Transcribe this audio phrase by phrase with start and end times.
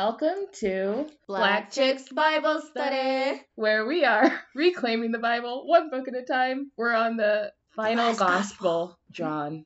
[0.00, 3.40] Welcome to Black Chicks Bible Study.
[3.54, 6.70] where we are reclaiming the Bible one book at a time.
[6.76, 9.64] We're on the final last gospel, John.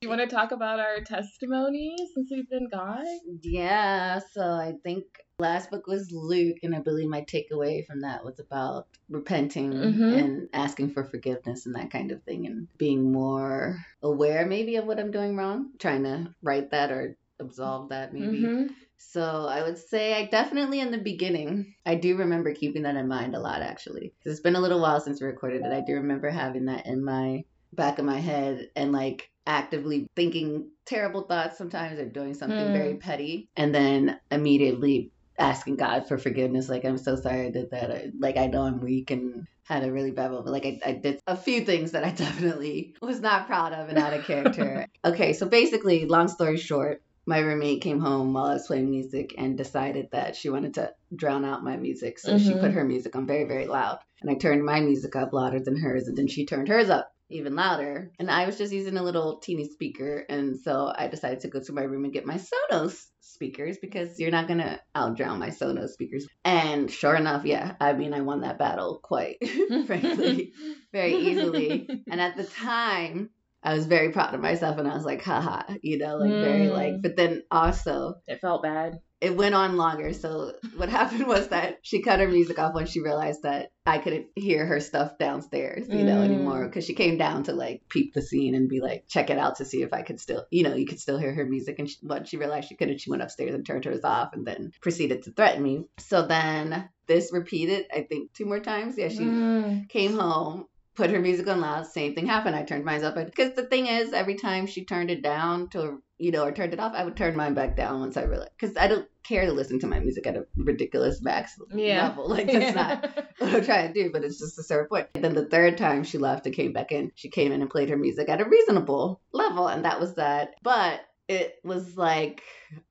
[0.00, 3.04] You want to talk about our testimony since we've been gone?
[3.42, 5.04] Yeah, so I think
[5.38, 10.18] last book was Luke, and I believe my takeaway from that was about repenting Mhm.
[10.18, 14.86] and asking for forgiveness and that kind of thing, and being more aware maybe of
[14.86, 18.40] what I'm doing wrong, trying to right that or absolve that maybe.
[18.44, 18.68] Mhm.
[19.10, 23.08] So I would say I definitely in the beginning, I do remember keeping that in
[23.08, 24.14] mind a lot actually.
[24.24, 25.72] It's been a little while since we recorded it.
[25.72, 27.42] I do remember having that in my
[27.72, 32.72] back of my head and like actively thinking terrible thoughts sometimes or doing something Hmm.
[32.72, 36.68] very petty and then immediately asking God for forgiveness.
[36.68, 37.90] Like, I'm so sorry I did that.
[37.90, 40.48] I, like, I know I'm weak and had a really bad moment.
[40.48, 43.98] Like, I, I did a few things that I definitely was not proud of and
[43.98, 44.86] out of character.
[45.04, 49.34] okay, so basically, long story short, my roommate came home while I was playing music
[49.38, 52.18] and decided that she wanted to drown out my music.
[52.18, 52.60] So she Mhm.
[52.60, 53.98] put her music on very, very loud.
[54.20, 56.08] And I turned my music up louder than hers.
[56.08, 58.10] And then she turned hers up even louder.
[58.18, 60.24] And I was just using a little teeny speaker.
[60.28, 64.20] And so I decided to go to my room and get my Sonos speakers because
[64.20, 66.26] you're not going to outdrown my Sonos speakers.
[66.44, 69.38] And sure enough, yeah, I mean, I won that battle quite
[69.86, 70.52] frankly
[70.92, 71.88] very easily.
[72.10, 73.30] And at the time,
[73.62, 76.66] I was very proud of myself and I was like, haha, you know, like very
[76.66, 76.72] Mm.
[76.72, 78.98] like, but then also It felt bad.
[79.20, 80.12] it went on longer.
[80.12, 83.98] So what happened was that she cut her music off when she realized that I
[83.98, 86.24] couldn't hear her stuff downstairs, you know, Mm.
[86.24, 86.68] anymore.
[86.70, 89.56] Cause she came down to like peep the scene and be like, check it out
[89.56, 91.78] to see if I could still, you know, you could still hear her music.
[91.78, 94.44] And she, once she realized she couldn't, she went upstairs and turned hers off and
[94.44, 95.84] then proceeded to threaten me.
[95.98, 98.96] So then this repeated, I think, two more times.
[98.98, 99.88] Yeah, she Mm.
[99.88, 101.86] came home, put her music on loud.
[101.86, 102.56] Same thing happened.
[102.56, 106.02] I turned mine up because the thing is, every time she turned it down to
[106.18, 108.52] you know or turned it off, I would turn mine back down once I realized
[108.58, 112.08] because I don't care to listen to my music at a ridiculous max Yeah.
[112.08, 112.28] level.
[112.28, 113.02] Like that's not
[113.38, 115.08] what I'm trying to do, but it's just a certain point.
[115.14, 117.70] And then the third time she left and came back in, she came in and
[117.70, 120.50] played her music at a reasonable level, and that was that.
[120.62, 122.42] But it was like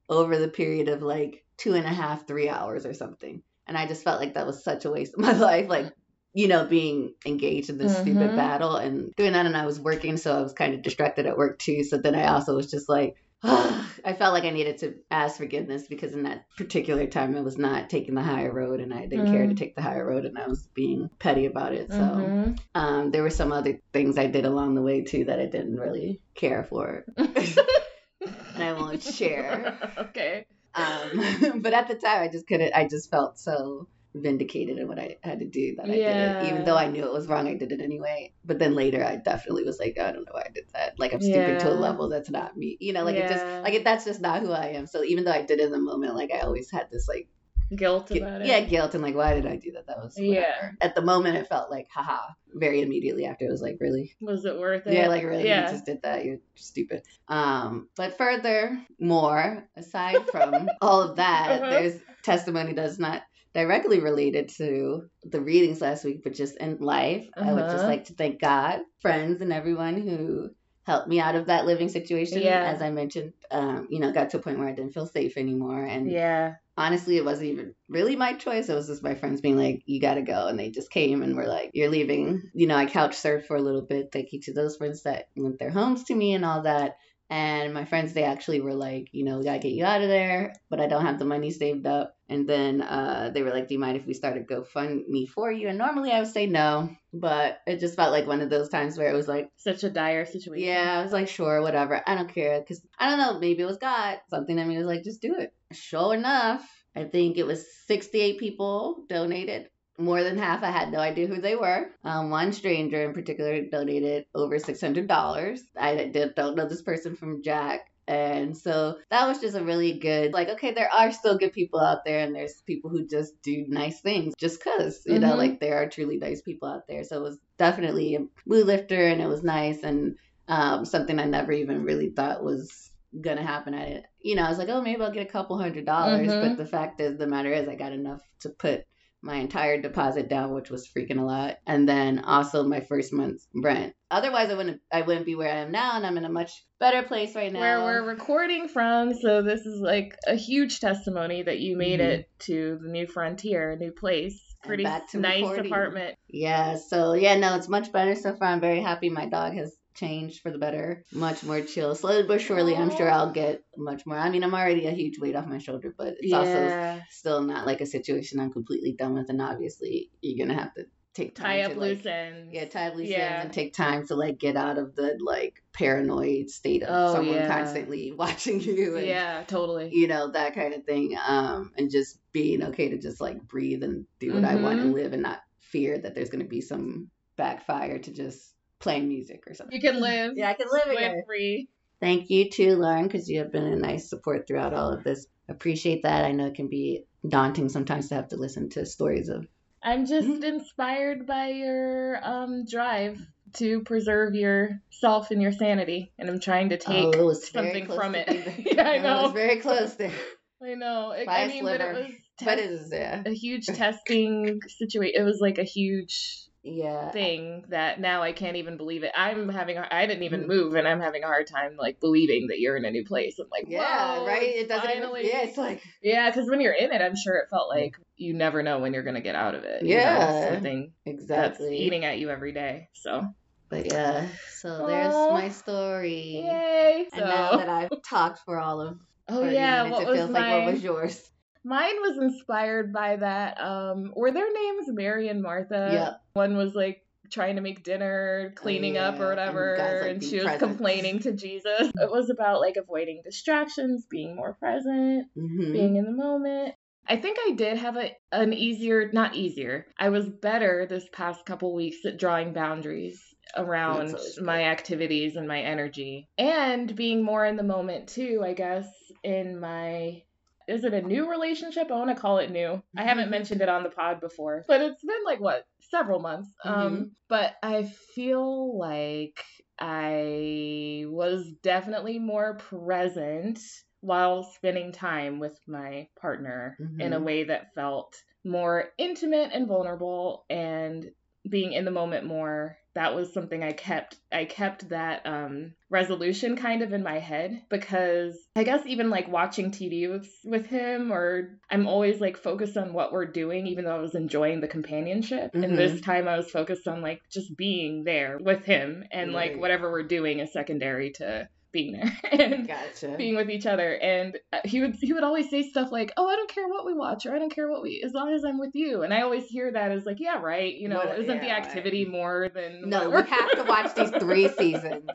[0.09, 3.43] over the period of like two and a half, three hours or something.
[3.67, 5.69] And I just felt like that was such a waste of my life.
[5.69, 5.93] Like,
[6.33, 8.35] you know, being engaged in this stupid Mhm.
[8.35, 9.45] battle and doing that.
[9.45, 11.83] And I was working, so I was kind of distracted at work too.
[11.83, 15.87] So then I also was just like, I felt like I needed to ask forgiveness
[15.89, 19.29] because in that particular time I was not taking the higher road and I didn't
[19.31, 19.57] care to Mm.
[19.57, 21.91] take the higher road and I was being petty about it.
[21.91, 22.59] So Mhm.
[22.75, 25.75] um, there were some other things I did along the way too that I didn't
[25.77, 27.03] really care for.
[27.17, 29.77] and I won't share.
[29.97, 30.45] okay.
[30.73, 32.73] Um, but at the time, I just couldn't.
[32.73, 36.39] I just felt so vindicated in what I had to do that I did Yeah.
[36.41, 36.47] it.
[36.47, 38.33] Even though I knew it was wrong, I did it anyway.
[38.43, 40.99] But then later, I definitely was like, I don't know why I did that.
[40.99, 42.77] Like I'm stupid to a level that's not me.
[42.79, 44.85] You know, like it just like it, that's just not who I am.
[44.87, 47.27] So even though I did it in the moment, like I always had this like
[47.73, 48.47] Guilt gu- about it.
[48.47, 49.87] yeah guilt and like why did I do that?
[49.87, 50.71] That was Yeah.
[50.81, 52.33] At the moment, it felt like haha.
[52.53, 54.93] Very immediately after, it was like really Was it worth it?
[54.93, 55.67] yeah, like really, Yeah.
[55.67, 56.25] you just did that.
[56.25, 57.03] You're stupid.
[57.29, 61.69] Um, but further, more aside from all of that, Uh-huh.
[61.69, 63.21] there's testimony does not
[63.53, 67.27] directly related to the readings last week, but just in life.
[67.37, 67.87] I would just Uh-huh.
[67.87, 70.49] like to thank God, friends, and everyone who
[70.83, 72.41] helped me out of that living situation.
[72.41, 72.63] Yeah.
[72.73, 75.37] As I mentioned, um, you know, got to a point where I didn't feel safe
[75.37, 76.55] anymore, and Yeah.
[76.77, 78.69] honestly, it wasn't even really my choice.
[78.69, 80.47] It was just my friends being like, you got to go.
[80.47, 82.41] And they just came and were like, you're leaving.
[82.55, 84.09] You know, I couch surfed for a little bit.
[84.11, 86.95] Thank you to those friends that went their homes to me and all that.
[87.29, 90.01] And my friends, they actually were like, you know, we got to get you out
[90.01, 92.17] of there, but I don't have the money saved up.
[92.31, 95.51] And then uh, they were like, do you mind if we start a GoFundMe for
[95.51, 95.67] you?
[95.67, 98.97] And normally I would say no, but it just felt like one of those times
[98.97, 100.65] where it was like, Such a dire situation.
[100.65, 102.01] yeah, I was like, sure, whatever.
[102.07, 102.61] I don't care.
[102.61, 104.19] Because I don't know, maybe it was God.
[104.29, 105.53] Something in me was like, just do it.
[105.73, 106.65] Sure enough,
[106.95, 109.67] I think it was 68 people donated.
[109.97, 111.87] More than half, I had no idea who they were.
[112.05, 115.59] Um, one stranger in particular donated over $600.
[115.77, 117.90] I did, don't know this person from Jack.
[118.11, 121.79] And so that was just a really good, like, okay, there are still good people
[121.79, 125.37] out there, and there's people who just do nice things just because, you know, Mhm.
[125.37, 127.05] like there are truly nice people out there.
[127.05, 130.17] So it was definitely a mood lifter, and it was nice, and
[130.49, 132.91] um, something I never even really thought was
[133.21, 133.73] gonna happen.
[133.73, 136.35] I didn't, you know, I was like, oh, maybe I'll get a couple hundred dollars,
[136.35, 136.39] Mhm.
[136.39, 138.83] but the fact is, the matter is, I got enough to put
[139.21, 143.47] my entire deposit down, which was freaking a lot, and then also my first month's
[143.53, 143.93] rent.
[144.09, 146.65] Otherwise, I wouldn't, I wouldn't be where I am now, and I'm in a much
[146.79, 147.59] better place right now.
[147.59, 152.03] Where we're recording from, so this is like a huge testimony that you made Mhm.
[152.09, 154.39] it to the new frontier, a new place.
[154.63, 155.65] Pretty nice recording.
[155.65, 156.15] apartment.
[156.27, 158.49] Yeah, so yeah, no, it's much better so far.
[158.49, 159.09] I'm very happy.
[159.09, 161.03] My dog has changed for the better.
[161.11, 161.95] Much more chill.
[161.95, 164.17] Slowly but surely, I'm sure I'll get much more.
[164.17, 166.69] I mean, I'm already a huge weight off my shoulder, but it's also
[167.09, 169.29] still not like a situation I'm completely done with.
[169.29, 172.49] And obviously, you're gonna have to take time Tie to up like, loose ends.
[172.53, 173.17] yeah, tie up loose Yeah.
[173.33, 177.13] ends and take time to like get out of the like paranoid state of Oh,
[177.13, 177.47] someone yeah.
[177.47, 178.95] constantly watching you.
[178.95, 179.89] And, Yeah, totally.
[179.91, 183.83] you know that kind of thing um and just being okay to just like breathe
[183.83, 186.61] and do what i want and live and not fear that there's going to be
[186.61, 190.33] some backfire to just playing music or something You can live.
[190.35, 191.69] yeah i can live live it free.
[191.99, 195.25] thank you too lauren because you have been a nice support throughout all of this
[195.49, 199.29] appreciate that i know it can be daunting sometimes to have to listen to stories
[199.29, 199.45] of
[199.83, 200.43] I'm just Mhm.
[200.43, 203.19] inspired by your um drive
[203.55, 207.87] to preserve yourself and your sanity, and I'm trying to take oh, it was something
[207.87, 208.27] from it.
[208.77, 209.19] yeah, I know.
[209.19, 210.13] it was very close there
[210.63, 211.11] I know.
[211.11, 211.93] It, By I a mean, but it sliver.
[212.03, 212.11] was
[212.45, 215.19] but it is yeah a huge testing situation.
[215.19, 219.11] It was like a huge yeah thing that now I can't even believe it.
[219.15, 220.47] I'm having a, I didn't even Mhm.
[220.47, 223.39] move and I'm having a hard time like believing that you're in a new place.
[223.39, 225.21] I'm like, yeah right it doesn't finally...
[225.21, 227.95] even yeah it's like Yeah, because when you're in it, I'm sure it felt like
[228.15, 229.83] you never know when you're gonna get out of it.
[229.83, 230.53] you know, Yeah.
[230.53, 232.87] something that's exactly eating at you every day.
[232.93, 233.27] So
[233.69, 234.27] But yeah,
[234.61, 236.43] so there's my story.
[236.47, 237.07] yay!
[237.13, 238.97] And now that I've talked for all of
[239.29, 240.49] oh yeah, minutes, what it was feels mine?
[240.49, 241.31] like what was yours?
[241.63, 243.59] Mine was inspired by that.
[243.61, 245.89] Um, were their names Mary and Martha?
[245.91, 246.21] Yep.
[246.33, 250.35] One was like trying to make dinner, cleaning up or whatever, guys, like, and she
[250.35, 250.59] was present.
[250.61, 251.91] complaining to Jesus.
[251.95, 255.71] It was about like avoiding distractions, being more present, Mm-hmm.
[255.71, 256.75] being in the moment.
[257.07, 259.87] I think I did have a an easier, not easier.
[259.99, 263.19] I was better this past couple weeks at drawing boundaries
[263.57, 264.45] around That's always good.
[264.45, 268.87] my activities and my energy and being more in the moment too, I guess,
[269.23, 270.21] in my
[270.67, 271.89] is it a new relationship?
[271.91, 272.81] I want to call it new.
[272.95, 273.31] I haven't Mhm.
[273.31, 276.49] mentioned it on the pod before, but it's been like what, several months.
[276.65, 276.81] Mm-hmm.
[276.81, 279.43] Um but I feel like
[279.79, 283.59] I was definitely more present
[284.01, 287.23] while spending time with my partner in a Mhm.
[287.23, 291.11] way that felt more intimate and vulnerable and
[291.47, 296.55] being in the moment more that was something i kept i kept that um resolution
[296.55, 301.11] kind of in my head because i guess even like watching tv with with him
[301.11, 304.67] or i'm always like focused on what we're doing even though i was enjoying the
[304.67, 305.51] companionship.
[305.53, 309.57] And this time i was focused on like just being there with him and like
[309.57, 313.15] whatever we're doing is secondary to being there and Gotcha.
[313.17, 316.27] being with each other and uh, he would he would always say stuff like oh
[316.27, 318.43] i don't care what we watch or i don't care what we as long as
[318.43, 321.19] i'm with you and i always hear that as like yeah right you know What-
[321.19, 321.55] isn't the yeah.
[321.57, 325.09] activity more than no, what we have to watch these three seasons.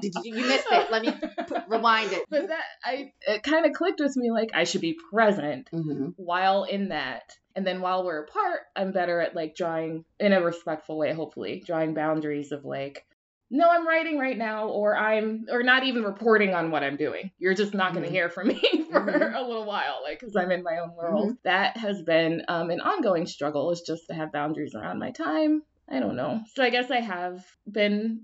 [0.00, 0.90] Did you, you missed it?
[0.90, 1.12] Let me
[1.48, 2.24] p- rewind it.
[2.28, 6.08] but that i it kind of clicked with me like i should be present Mm-hmm.
[6.16, 10.42] while in that and then while we're apart i'm better at like drawing in a
[10.42, 13.04] respectful way hopefully drawing boundaries of like
[13.50, 17.30] no i'm writing right now or i'm or not even reporting on what i'm doing
[17.38, 18.12] you're just not going to Mhm.
[18.12, 18.60] hear from me
[18.90, 19.34] for Mhm.
[19.36, 21.34] a little while like because i'm in my own world Mm-hmm.
[21.44, 25.62] that has been um, an ongoing struggle is just to have boundaries around my time
[25.88, 28.22] i don't know so i guess i have been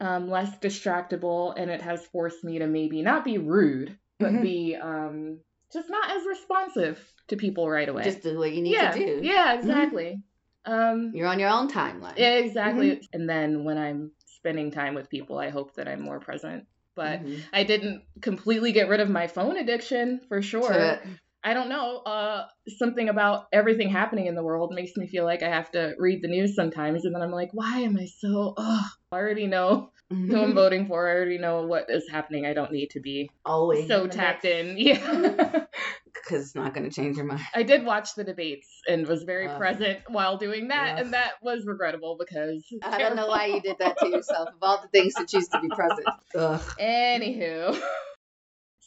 [0.00, 4.42] um, less distractible and it has forced me to maybe not be rude but Mhm.
[4.42, 5.40] be um,
[5.72, 6.98] just not as responsive
[7.28, 9.20] to people right away Just do what you need yeah, to do.
[9.22, 10.22] Yeah, exactly.
[10.64, 12.14] Um You're on your own timeline.
[12.16, 12.90] yeah, exactly.
[12.90, 13.04] Mm-hmm.
[13.14, 14.12] And then when I'm
[14.42, 16.66] spending time with people, I hope that I'm more present.
[16.96, 17.42] But Mhm.
[17.52, 21.00] I didn't completely get rid of my phone addiction for sure.
[21.44, 21.98] I don't know.
[21.98, 25.94] Uh something about everything happening in the world makes me feel like I have to
[25.98, 29.46] read the news sometimes and then I'm like, why am I so ugh, I already
[29.46, 31.08] know who I'm voting for.
[31.08, 32.46] I already know what is happening.
[32.46, 34.76] I don't need to be Always so tapped in.
[34.78, 35.64] Yeah.
[36.14, 37.40] because it's not going to change your mind.
[37.54, 41.02] I did watch the debates and was very Uh, present while doing that, yeah.
[41.02, 44.48] and that was regrettable because I don't know why you did that to yourself.
[44.50, 46.06] Of all the things to choose to be present.
[46.36, 46.60] Ugh.
[46.78, 47.80] Anywho.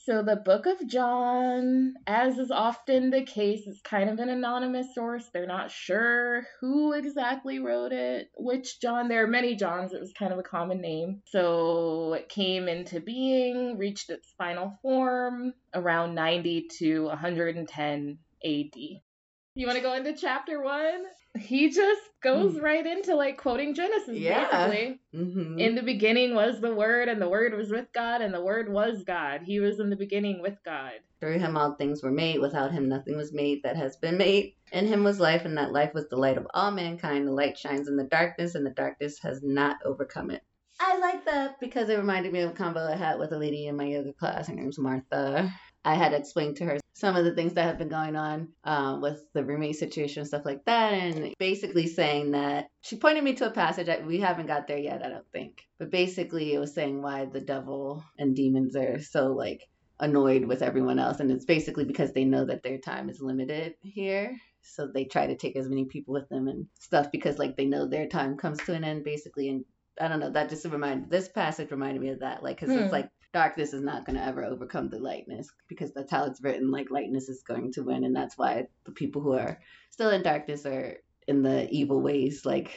[0.05, 4.93] So the Book of John, as is often the case, is kind of an anonymous
[4.93, 5.27] source.
[5.33, 9.07] They're not sure who exactly wrote it, which John.
[9.07, 9.93] There are many Johns.
[9.93, 11.23] It was kind of a common name.
[11.25, 18.75] So it came into being, reached its final form around 90 to 110 AD.
[19.55, 21.05] You want to go into chapter one?
[21.37, 24.67] He just goes right into like quoting Genesis, Yeah.
[24.67, 24.99] basically.
[25.13, 25.59] Mm-hmm.
[25.59, 28.71] In the beginning was the Word, and the Word was with God, and the Word
[28.71, 29.41] was God.
[29.43, 30.93] He was in the beginning with God.
[31.19, 32.39] Through him all things were made.
[32.39, 34.53] Without him nothing was made that has been made.
[34.71, 37.27] In him was life, and that life was the light of all mankind.
[37.27, 40.41] The light shines in the darkness, and the darkness has not overcome it.
[40.79, 43.67] I like that because it reminded me of a convo I had with a lady
[43.67, 44.47] in my yoga class.
[44.47, 45.51] Her name's Martha.
[45.85, 49.01] I had explained to her some of the things that have been going on um,
[49.01, 50.93] with the roommate situation and stuff like that.
[50.93, 53.87] And basically saying that she pointed me to a passage.
[53.87, 55.61] I, we haven't got there yet, I don't think.
[55.77, 59.67] But basically, it was saying why the devil and demons are so like
[59.99, 61.19] annoyed with everyone else.
[61.19, 64.35] And it's basically because they know that their time is limited here.
[64.61, 67.65] So they try to take as many people with them and stuff because like they
[67.65, 69.49] know their time comes to an end basically.
[69.49, 69.65] And
[69.99, 72.41] I don't know, that just reminded this passage reminded me of that.
[72.41, 72.81] Like, because Hmm.
[72.81, 76.41] it's like darkness is not going to ever overcome the lightness because that's how it's
[76.41, 76.71] written.
[76.71, 78.05] Like, lightness is going to win.
[78.05, 79.59] And that's why the people who are
[79.91, 80.95] still in darkness or
[81.27, 82.71] in the evil ways, like,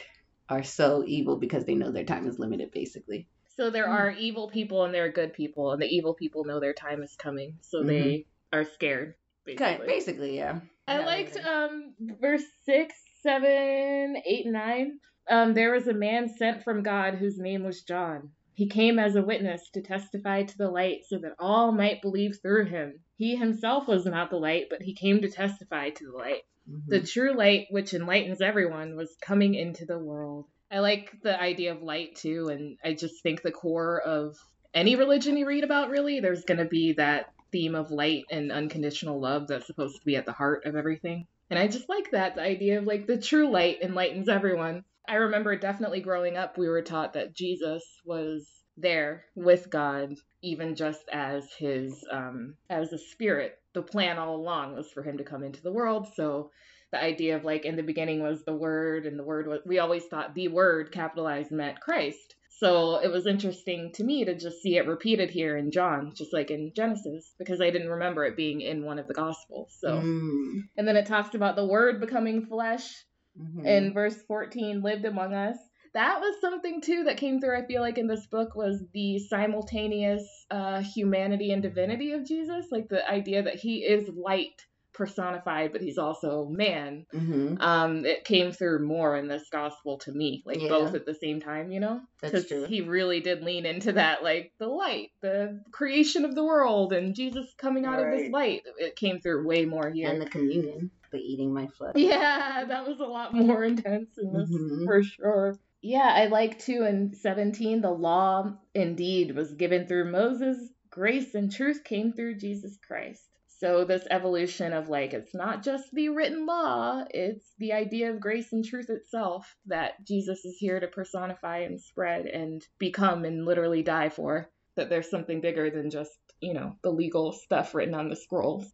[0.49, 3.27] are so evil because they know their time is limited basically.
[3.55, 3.99] So there Mm.
[3.99, 7.03] are evil people and there are good people, and the evil people know their time
[7.03, 9.15] is coming, so they are scared.
[9.45, 9.75] Basically.
[9.75, 10.59] Okay, basically, yeah.
[10.87, 11.65] I Yeah, liked yeah.
[11.65, 14.99] um verse six seven eight nine.
[15.29, 18.31] Um, there was a man sent from God whose name was John.
[18.59, 22.39] He came as a witness to testify to the light so that all might believe
[22.41, 22.99] through him.
[23.15, 26.41] He himself was not the light, but he came to testify to the light.
[26.69, 26.87] Mhm.
[26.87, 30.47] The true light, which enlightens everyone, was coming into the world.
[30.69, 34.35] I like the idea of light too, and I just think the core of
[34.73, 38.51] any religion you read about, really, there's going to be that theme of light and
[38.51, 41.27] unconditional love that's supposed to be at the heart of everything.
[41.49, 44.83] And I just like that the idea of like the true light enlightens everyone.
[45.09, 48.47] I remember definitely growing up, we were taught that Jesus was
[48.77, 50.13] there with God,
[50.43, 53.57] even just as his um, as a spirit.
[53.73, 56.07] The plan all along was for him to come into the world.
[56.15, 56.51] So
[56.91, 59.79] the idea of like in the beginning was the word, and the word was we
[59.79, 62.35] always thought the word capitalized meant Christ.
[62.59, 66.33] So it was interesting to me to just see it repeated here in John, just
[66.33, 69.75] like in Genesis, because I didn't remember it being in one of the Gospels.
[69.79, 72.91] So, Mm, and then it talks about the Word becoming flesh
[73.39, 73.65] mhm.
[73.65, 75.57] in verse 14 lived among us
[75.93, 79.17] that was something too that came through i feel like in this book was the
[79.19, 85.71] simultaneous uh, humanity and divinity of jesus like the idea that he is light personified
[85.71, 87.61] but he's also man Mhm.
[87.61, 90.67] um it came through more in this gospel to me like Yeah.
[90.69, 92.65] both at the same time you know That's true.
[92.65, 97.15] he really did lean into that like the light the creation of the world and
[97.15, 100.91] jesus coming out of this light it came through way more here And the communion,
[101.11, 101.93] the eating my flesh.
[101.95, 104.85] yeah, that was a lot more intense in this Mhm.
[104.85, 105.57] for sure.
[105.81, 111.51] Yeah, I like too in 17, the law indeed was given through Moses, grace and
[111.51, 113.23] truth came through Jesus Christ.
[113.47, 118.19] So, this evolution of like, it's not just the written law, it's the idea of
[118.21, 123.45] grace and truth itself that Jesus is here to personify and spread and become and
[123.45, 124.49] literally die for.
[124.75, 128.71] That there's something bigger than just, you know, the legal stuff written on the scrolls.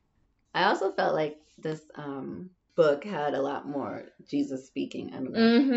[0.55, 5.11] I also felt like this um book had a lot more Jesus speaking.
[5.13, 5.67] I don't know, Mm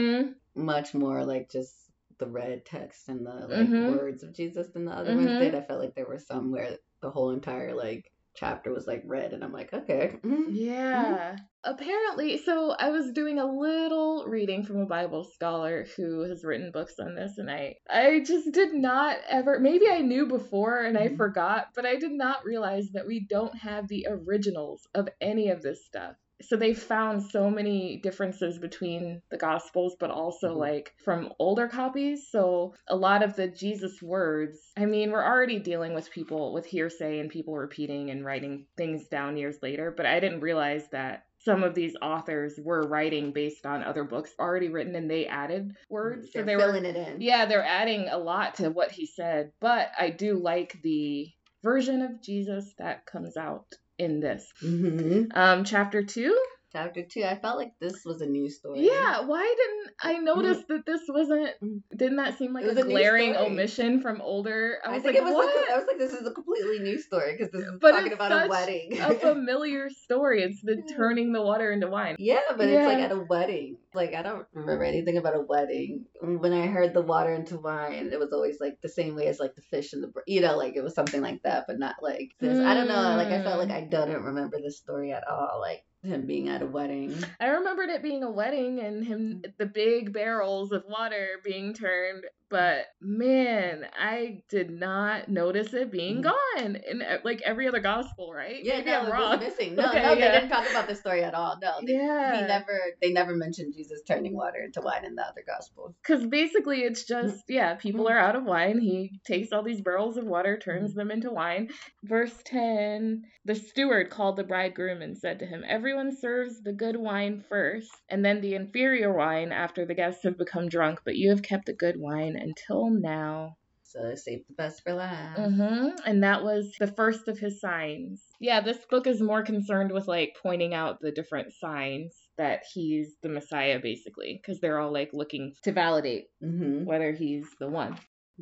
[0.55, 0.63] hmm.
[0.65, 1.75] much more like just
[2.19, 3.87] the red text and the like Mhm.
[3.87, 5.39] words of Jesus than the other ones Mhm.
[5.39, 5.55] did.
[5.57, 9.33] I felt like there were some where the whole entire like chapter was like red,
[9.33, 10.53] and I'm like, okay, mhm.
[10.55, 11.37] Yeah.
[11.65, 16.71] Apparently, so I was doing a little reading from a Bible scholar who has written
[16.73, 20.97] books on this and I I just did not ever maybe I knew before and
[20.99, 21.17] I Mhm.
[21.17, 25.63] forgot, but I did not realize that we don't have the originals of any of
[25.63, 26.17] this stuff.
[26.41, 30.59] So they found so many differences between the gospels but also Mhm.
[30.59, 32.29] like from older copies.
[32.31, 36.67] So a lot of the Jesus words, I mean, we're already dealing with people with
[36.67, 41.25] hearsay and people repeating and writing things down years later, but I didn't realize that
[41.41, 45.77] some of these authors were writing based on other books already written and they added
[45.89, 46.31] words.
[46.33, 47.21] They're so they were filling it in.
[47.21, 52.03] yeah, they're adding a lot to what he said, but I do like the version
[52.03, 53.67] of Jesus that comes out
[53.99, 54.51] in this.
[54.61, 56.37] hmm Um, chapter two.
[56.71, 58.87] Chapter two, I felt like this was a new story.
[58.87, 61.49] Yeah, why didn't I notice that this wasn't?
[61.65, 61.81] Mm.
[61.97, 64.77] Didn't that seem like a a glaring omission from older?
[64.85, 65.49] I I, was like, it was what?
[65.49, 68.13] a, I was like, this is a completely new story because this is But talking
[68.13, 69.01] about a wedding.
[69.01, 70.43] a familiar story.
[70.43, 72.17] It's the turning the water into wine.
[72.19, 73.79] Yeah, but it's like at a wedding.
[73.95, 76.05] Like I don't remember anything about a wedding.
[76.21, 79.41] When I heard the water into wine, it was always like the same way as
[79.41, 81.97] like the fish and the you know, like it was something like that, but not
[82.03, 82.59] like this.
[82.59, 83.17] I don't know.
[83.17, 83.91] Like I felt like I mm.
[83.91, 85.59] don't remember the story at all.
[85.61, 87.15] Like him being at a wedding.
[87.41, 92.25] I remembered it being a wedding and him the big barrels of water being turned,
[92.51, 96.31] but man, I did not notice it being Mhm.
[96.33, 98.63] gone in uh, like every other gospel, right?
[98.63, 99.39] Yeah, Maybe no, I'm wrong.
[99.39, 99.75] missing.
[99.77, 100.33] No, Okay, no, they yeah.
[100.33, 101.59] didn't talk about the story at all.
[101.63, 102.41] No, they, Yeah.
[102.41, 102.79] he never.
[103.03, 105.95] They never mentioned Jesus turning water into wine in the other gospels.
[106.03, 108.79] Because basically, it's just, yeah, people are out of wine.
[108.81, 110.99] He takes all these barrels of water, turns Mm-hmm.
[110.99, 111.69] them into wine.
[112.05, 116.97] Verse 10 The steward called the bridegroom and said to him, Everyone serves the good
[116.97, 121.31] wine first, and then the inferior wine after the guests have become drunk, but you
[121.31, 123.57] have kept the good wine until now.
[123.83, 125.39] So save the best for last.
[125.39, 128.23] hmm And that was the first of his signs.
[128.39, 133.17] Yeah, this book is more concerned with like pointing out the different signs that he's
[133.23, 137.99] the Messiah, basically, because they're all like looking to validate hmm whether he's the one.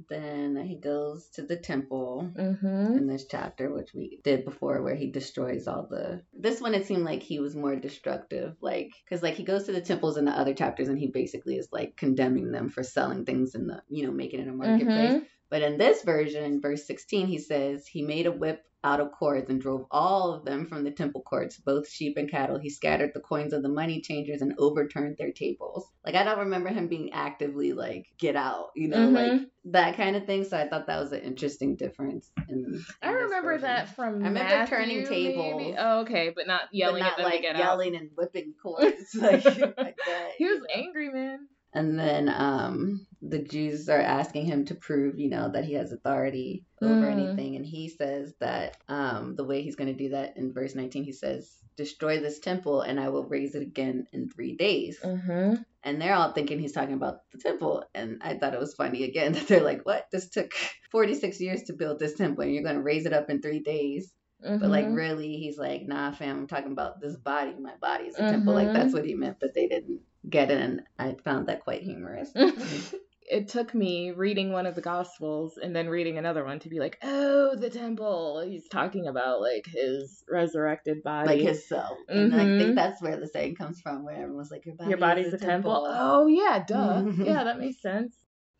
[0.08, 2.96] Then he goes to the temple Mm-hmm.
[2.98, 6.22] in this chapter, which we did before, where he destroys all the.
[6.32, 9.72] This one, it seemed like he was more destructive, like because like he goes to
[9.72, 13.24] the temples in the other chapters, and he basically is like condemning them for selling
[13.24, 15.22] things in the, you know, making it a marketplace.
[15.50, 19.50] But in this version, verse 16, he says, He made a whip out of cords
[19.50, 22.58] and drove all of them from the temple courts, both sheep and cattle.
[22.58, 25.88] He scattered the coins of the money changers and overturned their tables.
[26.04, 30.14] Like, I don't remember him being actively like, get out, you know, like that kind
[30.14, 30.44] of thing.
[30.44, 32.30] So I thought that was an interesting difference.
[32.48, 33.62] In, I in this remember version.
[33.62, 35.08] that from I remember Matthew, turning maybe.
[35.08, 35.74] tables.
[35.78, 38.54] Oh, okay, but not But yelling not at them like to get yelling and whipping
[38.62, 40.30] cords like, like that.
[40.38, 40.66] He was know?
[40.74, 41.48] angry, man.
[41.74, 45.92] And then um, the Jews are asking him to prove, you know, that he has
[45.92, 47.10] authority over Mm.
[47.12, 47.56] anything.
[47.56, 51.04] And he says that um, the way he's going to do that in verse 19,
[51.04, 54.98] he says, Destroy this temple and I will raise it again in three days.
[55.02, 55.62] Mm-hmm.
[55.84, 57.84] And they're all thinking he's talking about the temple.
[57.94, 60.06] And I thought it was funny again that they're like, What?
[60.10, 60.52] This took
[60.90, 63.60] 46 years to build this temple and you're going to raise it up in three
[63.60, 64.12] days.
[64.40, 64.94] But like Mm-hmm.
[64.94, 67.54] really, he's like, nah, fam, I'm talking about this body.
[67.58, 68.54] My body is a temple.
[68.54, 68.74] Like Mhm.
[68.74, 72.30] that's what he meant, but they didn't get it, and I found that quite humorous.
[73.28, 76.78] it took me reading one of the gospels and then reading another one to be
[76.78, 78.44] like, oh, the temple.
[78.46, 81.26] He's talking about like his resurrected body.
[81.26, 84.66] like his self, and I think that's where the saying comes from, where everyone's like,
[84.66, 85.86] your body, Your body's is a temple.
[85.88, 87.02] Oh yeah, duh.
[87.02, 87.26] Mhm.
[87.26, 88.16] Yeah, that makes sense.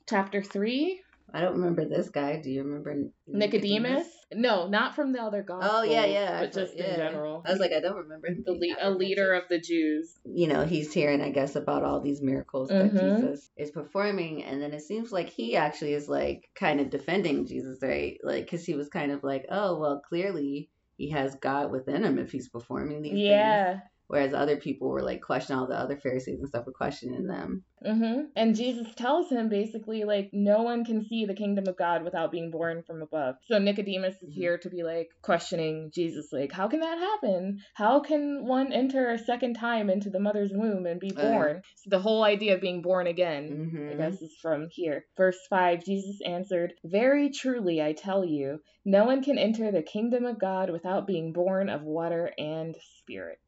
[0.08, 1.00] Chapter three,
[1.32, 2.40] I don't remember this guy.
[2.40, 4.06] Do you remember Nicodemus.
[4.32, 5.72] No, not from the other gospels.
[5.72, 6.90] Oh yeah, yeah, but just yeah.
[6.90, 7.42] in general.
[7.46, 8.42] I was like, I don't remember him.
[8.44, 10.14] the le- a leader of the Jews.
[10.24, 12.98] you know, he's hearing, I guess, about all these miracles that Mhm.
[13.00, 14.42] Jesus is performing.
[14.44, 18.18] And then it seems like he actually is like kind of defending Jesus, right?
[18.22, 22.18] Like, because he was kind of like, oh, well, clearly he has God within him
[22.18, 23.22] if he's performing these things.
[23.22, 23.80] Yeah.
[24.08, 27.64] Whereas other people were like questioning, all the other Pharisees and stuff were questioning them.
[27.84, 32.04] hmm And Jesus tells him basically, like, no one can see the kingdom of God
[32.04, 33.34] without being born from above.
[33.48, 34.34] So Nicodemus is Mhm.
[34.40, 37.58] here to be like questioning Jesus, like, how can that happen?
[37.74, 41.30] How can one enter a second time into the mother's womb and be yeah.
[41.30, 41.62] born?
[41.76, 43.44] So the whole idea of being born again,
[43.90, 43.98] I Mhm.
[43.98, 45.04] guess, is from here.
[45.16, 50.24] Verse 5 Jesus answered, Very truly, I tell you, no one can enter the kingdom
[50.24, 53.38] of God without being born of water and spirit.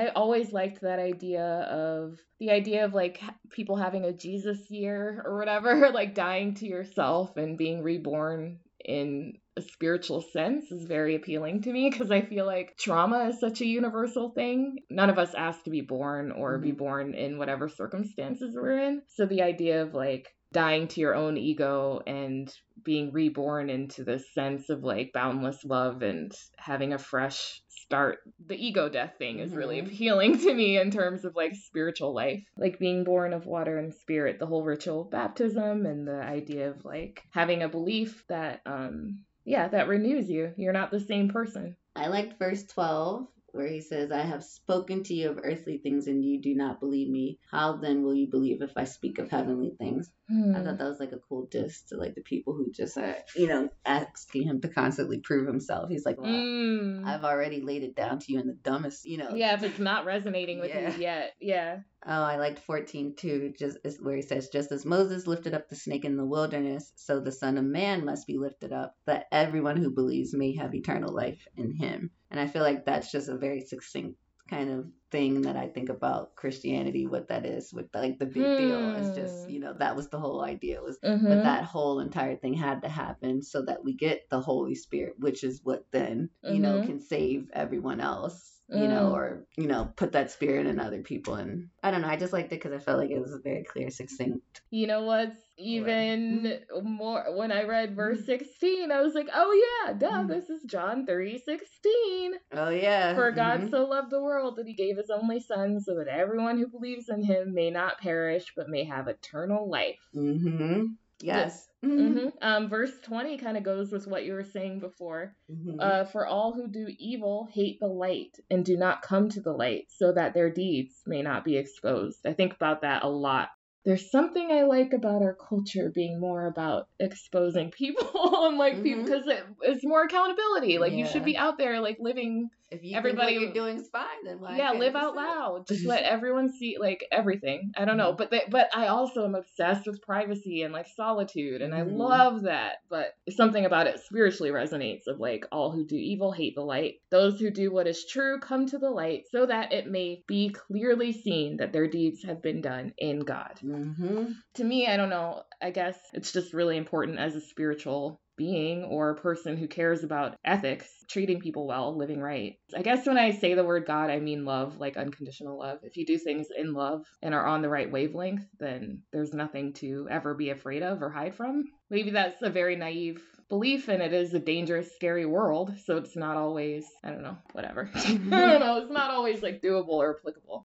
[0.00, 5.22] I always liked that idea of the idea of like people having a Jesus year
[5.24, 11.14] or whatever, like dying to yourself and being reborn in a spiritual sense is very
[11.14, 14.78] appealing to me because I feel like trauma is such a universal thing.
[14.90, 16.78] None of us ask to be born or be Mhm.
[16.78, 19.02] born in whatever circumstances we're in.
[19.06, 22.52] So the idea of like dying to your own ego and
[22.82, 28.56] being reborn into this sense of like boundless love and having a fresh start the
[28.56, 29.86] ego death thing is really Mhm.
[29.86, 33.94] appealing to me in terms of like spiritual life like being born of water and
[33.94, 38.60] spirit the whole ritual of baptism and the idea of like having a belief that
[38.66, 43.68] um yeah that renews you you're not the same person I liked verse 12 where
[43.68, 47.08] he says, I have spoken to you of earthly things and you do not believe
[47.08, 47.38] me.
[47.52, 50.10] How then will you believe if I speak of heavenly things?
[50.28, 50.56] Hmm.
[50.56, 53.16] I thought that was like a cool diss to like the people who just are,
[53.36, 55.90] you know, asking him to constantly prove himself.
[55.90, 57.04] He's like, well, Mm.
[57.06, 59.34] I've already laid it down to you in the dumbest, you know.
[59.34, 60.94] yeah if it's not resonating with Yeah.
[60.94, 65.26] you yet yeah Oh, I liked 14 too, just where he says, just as Moses
[65.26, 68.74] lifted up the snake in the wilderness, so the Son of Man must be lifted
[68.74, 72.10] up, that everyone who believes may have eternal life in him.
[72.30, 75.88] And I feel like that's just a very succinct kind of thing that I think
[75.88, 78.92] about Christianity, what that is, with like the big deal.
[78.96, 79.50] It's just, Hmm.
[79.52, 81.28] you know, that was the whole idea was Mhm.
[81.28, 85.14] but that whole entire thing had to happen so that we get the Holy Spirit,
[85.18, 86.84] which is what then, you know, Mhm.
[86.84, 89.12] can save everyone else, you know, Mm.
[89.14, 91.34] or, you know, put that spirit in other people.
[91.34, 93.62] And I don't know, I just liked it because I felt like it was very
[93.64, 94.62] clear, succinct.
[94.70, 98.26] You know what's even more when I read verse Mm.
[98.26, 100.28] 16, I was like, "Oh yeah, duh, Mm.
[100.28, 102.34] this is John 3:16.
[102.52, 103.14] Oh, yeah.
[103.14, 103.70] For God Mhm.
[103.70, 107.08] so loved the world that he gave his only son so that everyone who believes
[107.08, 110.96] in him may not perish but may have eternal life." Mhm.
[111.20, 111.68] Yes.
[111.80, 115.36] hmm Um, verse 20 kind of goes with what you were saying before.
[115.50, 115.76] Mhm.
[115.78, 119.52] Uh, for all who do evil hate the light and do not come to the
[119.52, 122.26] light so that their deeds may not be exposed.
[122.26, 123.50] I think about that a lot
[123.84, 129.02] there's something I like about our culture being more about exposing people and like people
[129.02, 129.06] Mhm.
[129.06, 130.78] because it, it's more accountability.
[130.78, 133.78] Like you should be out there like living If you Everybody- think what you're doing
[133.80, 134.56] is fine, then why?
[134.56, 138.16] yeah live out loud just let everyone see like everything i don't know Mhm.
[138.16, 141.96] but they, but i also am obsessed with privacy and like solitude and i Mhm.
[141.96, 146.54] love that but something about it spiritually resonates of like all who do evil hate
[146.56, 149.86] the light those who do what is true come to the light so that it
[149.86, 154.32] may be clearly seen that their deeds have been done in god Mm-hmm.
[154.54, 158.84] to me i don't know i guess it's just really important as a spiritual being
[158.84, 163.18] or a person who cares about ethics treating people well living right i guess when
[163.18, 166.48] i say the word god i mean love like unconditional love if you do things
[166.56, 170.82] in love and are on the right wavelength then there's nothing to ever be afraid
[170.82, 174.94] of or hide from maybe that's a very naive belief and it is a dangerous
[174.94, 179.10] scary world so it's not always i don't know whatever i don't know it's not
[179.10, 180.66] always like doable or applicable.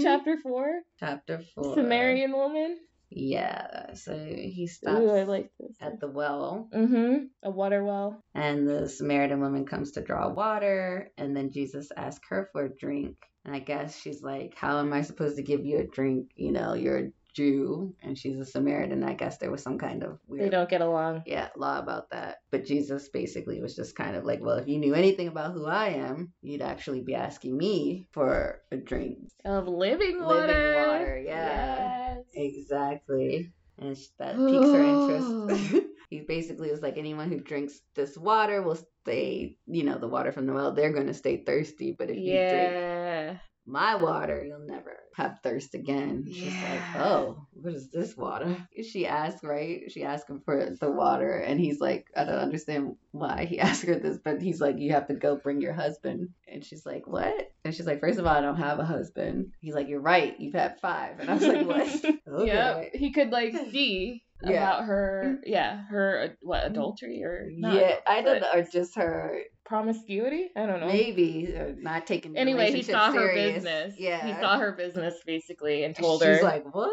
[0.00, 1.74] Chapter 4 Chapter four.
[1.74, 2.78] sumerian woman
[3.10, 3.94] Yeah.
[3.94, 7.26] So he stops Ooh, i like this at the well, Mm-hmm.
[7.44, 8.20] A water well.
[8.34, 12.76] and the Samaritan woman comes to draw water, and then Jesus asks her for a
[12.76, 13.16] drink.
[13.44, 16.30] And I guess she's like, "How am I supposed to give you a drink?
[16.34, 19.04] You know, you're a Jew, and she's a Samaritan.
[19.04, 21.22] I guess there was some kind of They weird." don't get along.
[21.26, 22.38] Yeah, law about that.
[22.50, 25.66] But Jesus basically was just kind of like, well, if you knew anything about who
[25.66, 29.18] I am, you'd actually be asking me for a drink.
[29.44, 30.46] Of living water.
[30.46, 31.22] Living water.
[31.24, 32.14] yeah.
[32.16, 32.24] Yes.
[32.34, 33.52] Exactly.
[33.78, 35.86] And that piques her interest.
[36.10, 40.32] he basically was like, anyone who drinks this water will stay, you know, the water
[40.32, 41.94] from the well, they're going to stay thirsty.
[41.98, 46.26] But if you drink my water, you'll never have thirst again.
[46.30, 47.04] She's like, Yeah.
[47.04, 48.54] oh, what is this water?
[48.82, 49.90] She asked, right?
[49.90, 53.84] She asked him for the water, and he's like, I don't understand why he asked
[53.86, 56.28] her this, but he's like, you have to go bring your husband.
[56.46, 57.50] And she's like, what?
[57.64, 59.52] And she's like, first of all, I don't have a husband.
[59.60, 61.18] He's like, you're right, you've had five.
[61.18, 62.04] And I was like, what?
[62.28, 62.46] Okay.
[62.46, 62.94] Yep.
[62.94, 64.50] He could like see Yeah.
[64.50, 69.40] About her, yeah, her what adultery or not yeah, I don't know, or just her
[69.64, 70.50] promiscuity.
[70.54, 70.88] I don't know.
[70.88, 72.36] maybe uh, not taking.
[72.36, 73.54] Anyway, he saw her serious.
[73.54, 73.94] business.
[73.98, 76.34] Yeah, He saw her business basically and told She's her.
[76.34, 76.92] She's like, what?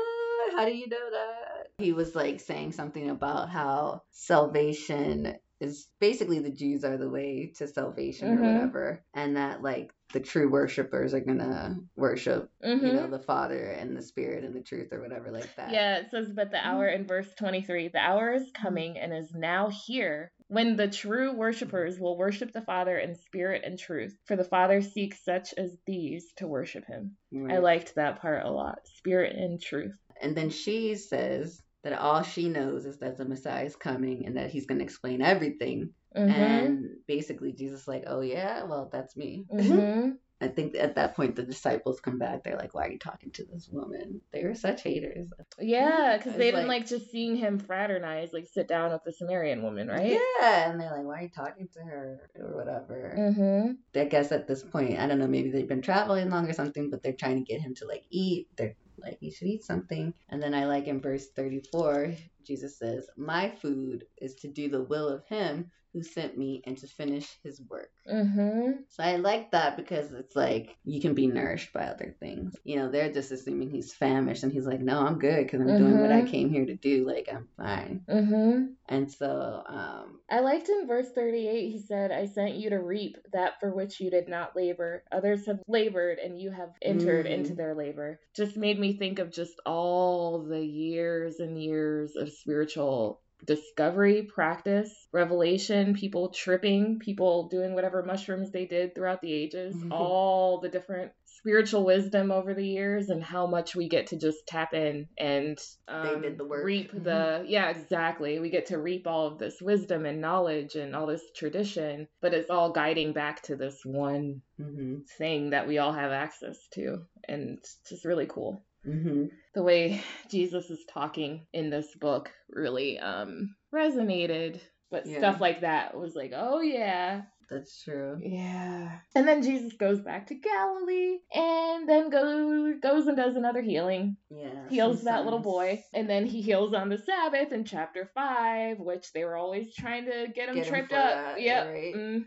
[0.56, 1.68] How do you know that?
[1.78, 7.54] He was like saying something about how salvation is basically the Jews are the way
[7.58, 8.40] to salvation Mhm.
[8.40, 12.82] or whatever, and that like the true worshipers are gonna worship, Mhm.
[12.88, 15.72] you know, the Father and the Spirit and the truth or whatever like that.
[15.72, 19.34] Yeah, it says, but the hour in verse 23 the hour is coming and is
[19.34, 24.20] now here when the true worshippers will worship the Father in spirit and truth.
[24.26, 27.16] For the Father seeks such as these to worship him.
[27.50, 28.80] I liked that part a lot.
[28.86, 29.96] Spirit and truth.
[30.22, 34.38] And then she says that all she knows is that the Messiah is coming and
[34.38, 35.92] that he's gonna explain everything.
[36.16, 36.32] Mm-hmm.
[36.32, 39.46] And basically, Jesus is like, oh yeah, well that's me.
[39.52, 40.12] hmm
[40.44, 42.44] I think at that point the disciples come back.
[42.44, 45.28] They're like, "Why are you talking to this woman?" They were such haters.
[45.58, 49.14] Yeah, because they didn't like- like just seeing him fraternize, like sit down with the
[49.14, 50.20] Sumerian woman, right?
[50.42, 53.16] Yeah, and they're like, "Why are you talking to her?" or whatever.
[53.18, 54.00] Mm-hmm.
[54.00, 55.28] I guess at this point, I don't know.
[55.28, 58.04] Maybe they've been traveling long or something, but they're trying to get him to like
[58.10, 58.50] eat.
[58.58, 63.08] They're like, "You should eat something." And then I like in verse thirty-four, Jesus says,
[63.18, 67.38] "My food is to do the will of Him." Who sent me and to finish
[67.44, 67.92] his work.
[68.12, 68.72] Mm-hmm.
[68.90, 72.56] So I like that because it's like you can be nourished by other things.
[72.64, 75.78] You know, they're just assuming he's famished, and he's like, "No, I'm good because I'm
[75.78, 76.32] doing what I Mhm.
[76.32, 77.06] came here to do.
[77.06, 78.74] Like I'm fine." Mm-hmm.
[78.90, 83.18] And so, um, I liked in verse 38, he said, I sent you to reap
[83.32, 85.04] that for which you did not labor.
[85.12, 87.32] Others have labored, and you have entered Mm.
[87.32, 88.20] into their labor.
[88.36, 95.08] Just made me think of just all the years and years of spiritual discovery, practice,
[95.12, 99.92] revelation, people tripping, people doing whatever mushrooms they did throughout the ages, Mhm.
[99.92, 104.48] all the different spiritual wisdom over the years, and how much we get to just
[104.48, 106.64] tap in and um, did the work.
[106.64, 107.04] reap Mhm.
[107.04, 111.06] the yeah exactly we get to reap all of this wisdom and knowledge and all
[111.06, 115.92] this tradition but it's all guiding back to this one mhm, thing that we all
[115.92, 119.30] have access to and it's just really cool mhm.
[119.56, 124.60] the way jesus is talking in this book really um resonated
[124.92, 125.18] but Yeah.
[125.20, 128.20] stuff like that was like oh yeah That's true.
[128.22, 133.62] yeah and then jesus goes back to galilee and then goes goes and does another
[133.62, 134.68] healing Yeah.
[134.70, 139.12] heals that little boy and then he heals on the sabbath in chapter 5 which
[139.14, 141.94] they were always trying to get him Get him tripped for up that, yep right?
[141.96, 142.22] hmm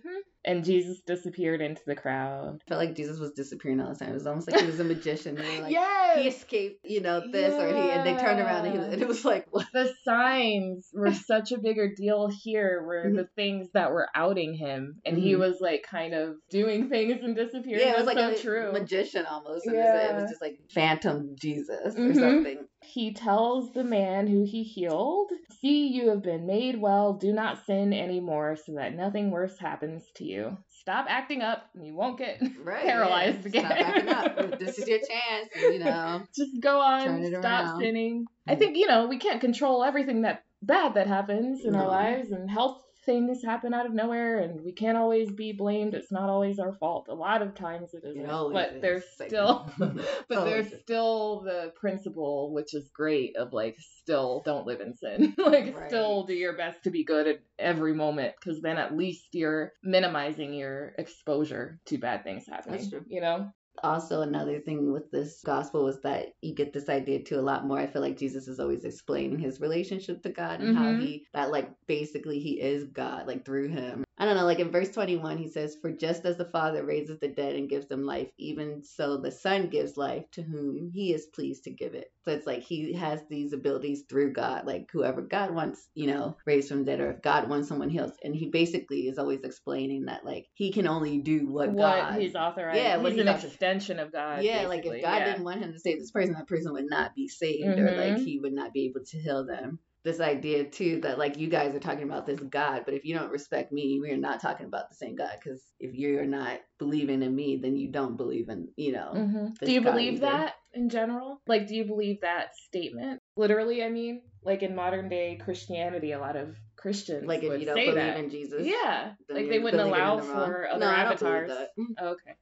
[0.46, 4.10] and jesus disappeared into the crowd I felt like Jesus was disappearing all the time.
[4.10, 5.36] It was almost like he was a magician.
[5.60, 8.78] Like, yes he escaped, you know, this or he, and they turned around and, he
[8.78, 9.66] was, and it was like, what?
[9.72, 13.16] the signs were such a bigger deal here were Mhm.
[13.16, 15.40] the things that were outing him and he Mhm.
[15.40, 18.42] was like kind of doing things and disappearing Yeah, it was That's like so a
[18.42, 19.66] true magician almost.
[19.66, 22.20] It, was, it was just like phantom Jesus or Mhm.
[22.20, 22.68] something.
[22.86, 27.14] He tells the man who he healed, See, you have been made well.
[27.14, 30.56] Do not sin anymore so that nothing worse happens to you.
[30.68, 32.84] Stop acting up and you won't get Right.
[32.84, 33.66] paralyzed yeah.
[33.66, 34.06] again.
[34.06, 34.58] Stop acting up.
[34.58, 35.48] This is your chance.
[35.60, 36.22] You know.
[36.36, 37.80] Just go on, stop around.
[37.80, 38.26] sinning.
[38.46, 38.58] I mm.
[38.58, 42.50] think, you know, we can't control everything that bad that happens in our lives and
[42.50, 45.94] health things happen out of nowhere and we can't always be blamed.
[45.94, 47.06] It's not always our fault.
[47.08, 48.28] A lot of times it isn't.
[48.28, 48.82] always but is.
[48.82, 50.80] there's still but there's is.
[50.82, 55.34] still the principle which is great of like still don't live in sin.
[55.38, 55.88] like Right.
[55.88, 59.72] still do your best to be good at every moment cuz then at least you're
[59.82, 63.04] minimizing your exposure to bad things happening, That's true.
[63.08, 63.50] you know?
[63.82, 67.66] Also another thing with this gospel was that you get this idea too a lot
[67.66, 71.00] more i feel like jesus is always explaining his relationship to god and how Mhm.
[71.00, 74.70] he that like basically he is god like through him i don't know like in
[74.70, 78.04] verse 21 he says for just as the father raises the dead and gives them
[78.04, 82.10] life even so the son gives life to whom he is pleased to give it
[82.24, 86.36] so it's like he has these abilities through god like whoever god wants you know
[86.46, 89.42] raised from the dead or if god wants someone healed and he basically is always
[89.42, 92.78] explaining that like he can only do what, What god he's authorized.
[92.78, 94.42] Yeah, he's he's an extension of God.
[94.42, 95.24] yeah, like if God yeah.
[95.24, 98.14] didn't want him to save this person, that person would not be saved, or like
[98.16, 98.24] Mhm.
[98.24, 99.78] he would not be able to heal them.
[100.06, 103.12] This idea too that like you guys are talking about this God, but if you
[103.18, 105.32] don't respect me, we are not talking about the same God.
[105.42, 109.10] Because if you're not believing in me, then you don't believe in you know.
[109.16, 109.58] Mhm.
[109.58, 110.26] Do you God believe either.
[110.26, 111.40] that in general?
[111.48, 113.20] Like, do you believe that statement?
[113.36, 117.60] Literally, I mean, like in modern day Christianity, a lot of Christians Like if would
[117.60, 118.16] you don't believe that.
[118.16, 121.50] in Jesus, yeah, like they wouldn't allow the for other No, I don't believe avatars.
[121.50, 121.68] that.
[121.76, 122.12] Mm.
[122.12, 122.32] Okay.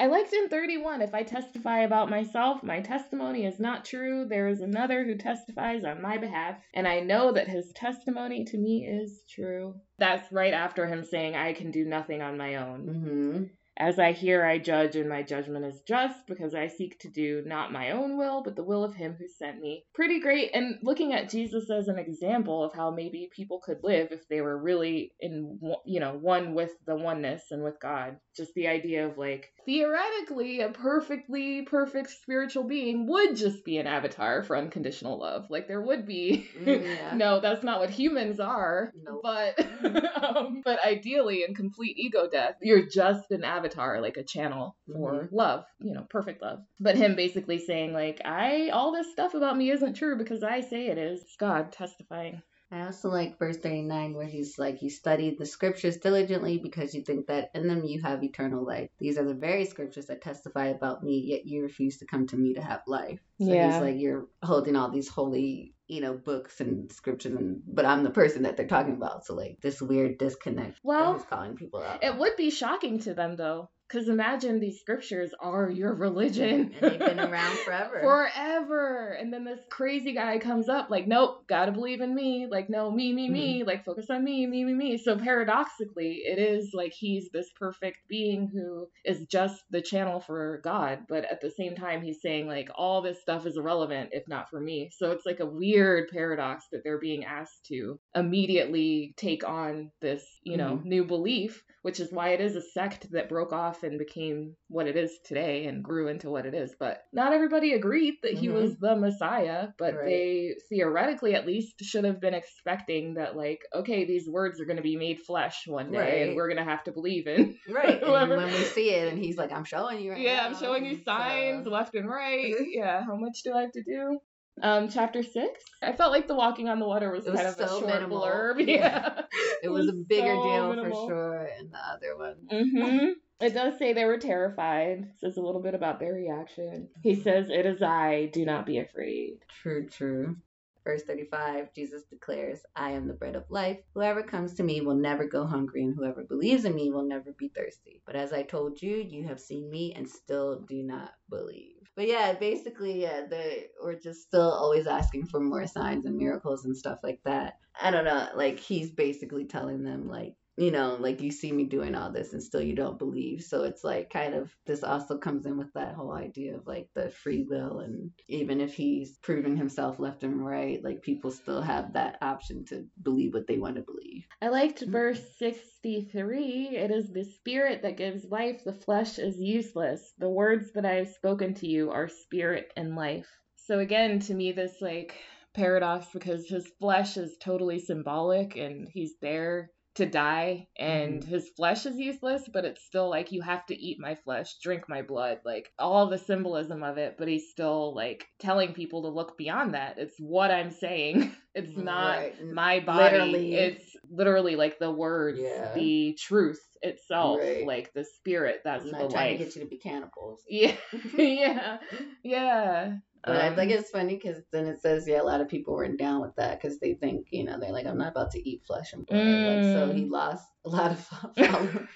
[0.00, 4.24] I liked in 31 if I testify about myself, my testimony is not true.
[4.24, 8.56] There is another who testifies on my behalf, and I know that his testimony to
[8.56, 9.74] me is true.
[9.98, 12.80] That's right after him saying, I can do nothing on my own.
[12.80, 13.42] hmm
[13.76, 17.42] As I hear, I judge, and my judgment is just, because I seek to do
[17.44, 19.84] not my own will, but the will of him who sent me.
[19.94, 20.50] Pretty great.
[20.54, 24.40] And looking at Jesus as an example of how maybe people could live if they
[24.40, 28.16] were really in, you know, one with the oneness and with God.
[28.36, 33.86] Just the idea of like, theoretically, a perfectly perfect spiritual being would just be an
[33.86, 35.46] avatar for unconditional love.
[35.50, 36.48] Like there would be.
[36.58, 37.14] Mm, yeah.
[37.16, 38.92] no, that's not what humans are.
[39.06, 39.20] Nope.
[39.22, 39.58] But
[40.22, 45.24] um, but ideally, in complete ego death, you're just an avatar, like a channel for
[45.24, 45.28] Mhm.
[45.32, 46.60] love, you know, perfect love.
[46.78, 50.60] But him basically saying like, I all this stuff about me isn't true because I
[50.60, 51.24] say it is.
[51.38, 52.42] God testifying.
[52.72, 57.02] I also like verse 39 where he's like, You studied the scriptures diligently because you
[57.02, 58.88] think that in them you have eternal life.
[58.98, 62.36] These are the very scriptures that testify about me, yet you refuse to come to
[62.36, 63.18] me to have life.
[63.40, 63.72] So Yeah.
[63.72, 68.04] he's like, You're holding all these holy, you know, books and scriptures, and, but I'm
[68.04, 69.26] the person that they're talking about.
[69.26, 70.78] So, like, this weird disconnect.
[70.84, 72.04] Well, he's calling people out.
[72.04, 76.72] It would be shocking to them though, because imagine these scriptures are your religion.
[76.80, 78.00] and they've been around forever.
[78.00, 79.16] forever.
[79.18, 82.46] And then this crazy guy comes up, like, nope, gotta believe in me.
[82.48, 83.60] Like, no, me, me, me.
[83.60, 83.68] Mm-hmm.
[83.68, 84.98] Like, focus on me, me, me, me.
[84.98, 90.60] So paradoxically, it is like he's this perfect being who is just the channel for
[90.62, 91.00] God.
[91.08, 94.50] But at the same time, he's saying, like, all this stuff is irrelevant if not
[94.50, 94.90] for me.
[94.96, 100.24] So it's like a weird paradox that they're being asked to immediately take on this,
[100.44, 100.88] you know, mm-hmm.
[100.88, 101.64] new belief.
[101.82, 105.18] Which is why it is a sect that broke off and became what it is
[105.24, 106.74] today and grew into what it is.
[106.78, 108.52] But not everybody agreed that he Mhm.
[108.54, 110.04] was the Messiah, but Right.
[110.06, 114.76] they theoretically at least should have been expecting that, like, okay, these words are going
[114.76, 116.26] to be made flesh one day Right.
[116.28, 117.56] and we're going to have to believe in.
[117.70, 118.02] right.
[118.02, 120.46] And when we see it, and he's like, I'm showing you right yeah, now.
[120.46, 122.54] I'm showing you So- signs left and right.
[122.74, 124.18] yeah, how much do I have to do?
[124.62, 125.64] Um, chapter six.
[125.80, 127.94] I felt like the walking on the water was, was kind of a so short
[127.94, 128.20] minimal.
[128.20, 128.56] blurb.
[128.68, 129.14] Yeah.
[129.14, 129.22] Yeah,
[129.62, 131.08] It was a bigger so deal minimal.
[131.08, 132.36] for sure in the other one.
[132.50, 133.06] hmm
[133.40, 135.12] It does say they were terrified.
[135.16, 136.88] Says a little bit about their reaction.
[137.02, 138.26] He says, "It is I.
[138.26, 140.36] Do not be afraid." True, true.
[140.84, 143.78] Verse 35, Jesus declares, I am the bread of life.
[143.92, 147.32] Whoever comes to me will never go hungry, and whoever believes in me will never
[147.32, 148.00] be thirsty.
[148.06, 151.76] But as I told you, you have seen me and still do not believe.
[151.96, 156.64] But yeah, basically, yeah, they were just still always asking for more signs and miracles
[156.64, 157.58] and stuff like that.
[157.80, 161.64] I don't know, like he's basically telling them, like, you know, like you see me
[161.64, 163.42] doing all this and still you don't believe.
[163.42, 166.88] So it's like kind of this also comes in with that whole idea of like
[166.94, 167.80] the free will.
[167.80, 172.64] And even if he's proving himself left and right, like people still have that option
[172.66, 174.26] to believe what they want to believe.
[174.42, 176.76] I liked verse 63.
[176.76, 180.12] It is the spirit that gives life, the flesh is useless.
[180.18, 183.28] The words that I have spoken to you are spirit and life.
[183.56, 185.14] So, again, to me, this like
[185.54, 191.30] paradox because his flesh is totally symbolic and he's there to die and mm-hmm.
[191.30, 194.88] his flesh is useless, but it's still like you have to eat my flesh, drink
[194.88, 199.08] my blood, like all the symbolism of it, but he's still like telling people to
[199.08, 199.98] look beyond that.
[199.98, 201.32] It's what I'm saying.
[201.52, 202.44] It's not Right.
[202.44, 203.16] my body.
[203.16, 203.54] Literally.
[203.54, 205.74] It's literally like the words, Yeah.
[205.74, 207.66] the truth itself, Right.
[207.66, 209.38] like the spirit that's I'm the life.
[209.38, 210.42] to get you to be cannibals.
[210.48, 210.76] Yeah,
[211.18, 211.78] yeah,
[212.22, 212.92] yeah.
[213.24, 215.74] But I Um, think it's funny because then it says, yeah, a lot of people
[215.74, 218.48] weren't down with that because they think, you know, they're like, I'm not about to
[218.48, 219.18] eat flesh and blood.
[219.18, 219.94] Like, so Mm.
[219.94, 220.98] he lost a lot of
[221.36, 221.88] followers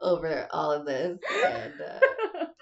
[0.00, 1.18] over all of this.
[1.44, 2.00] And uh,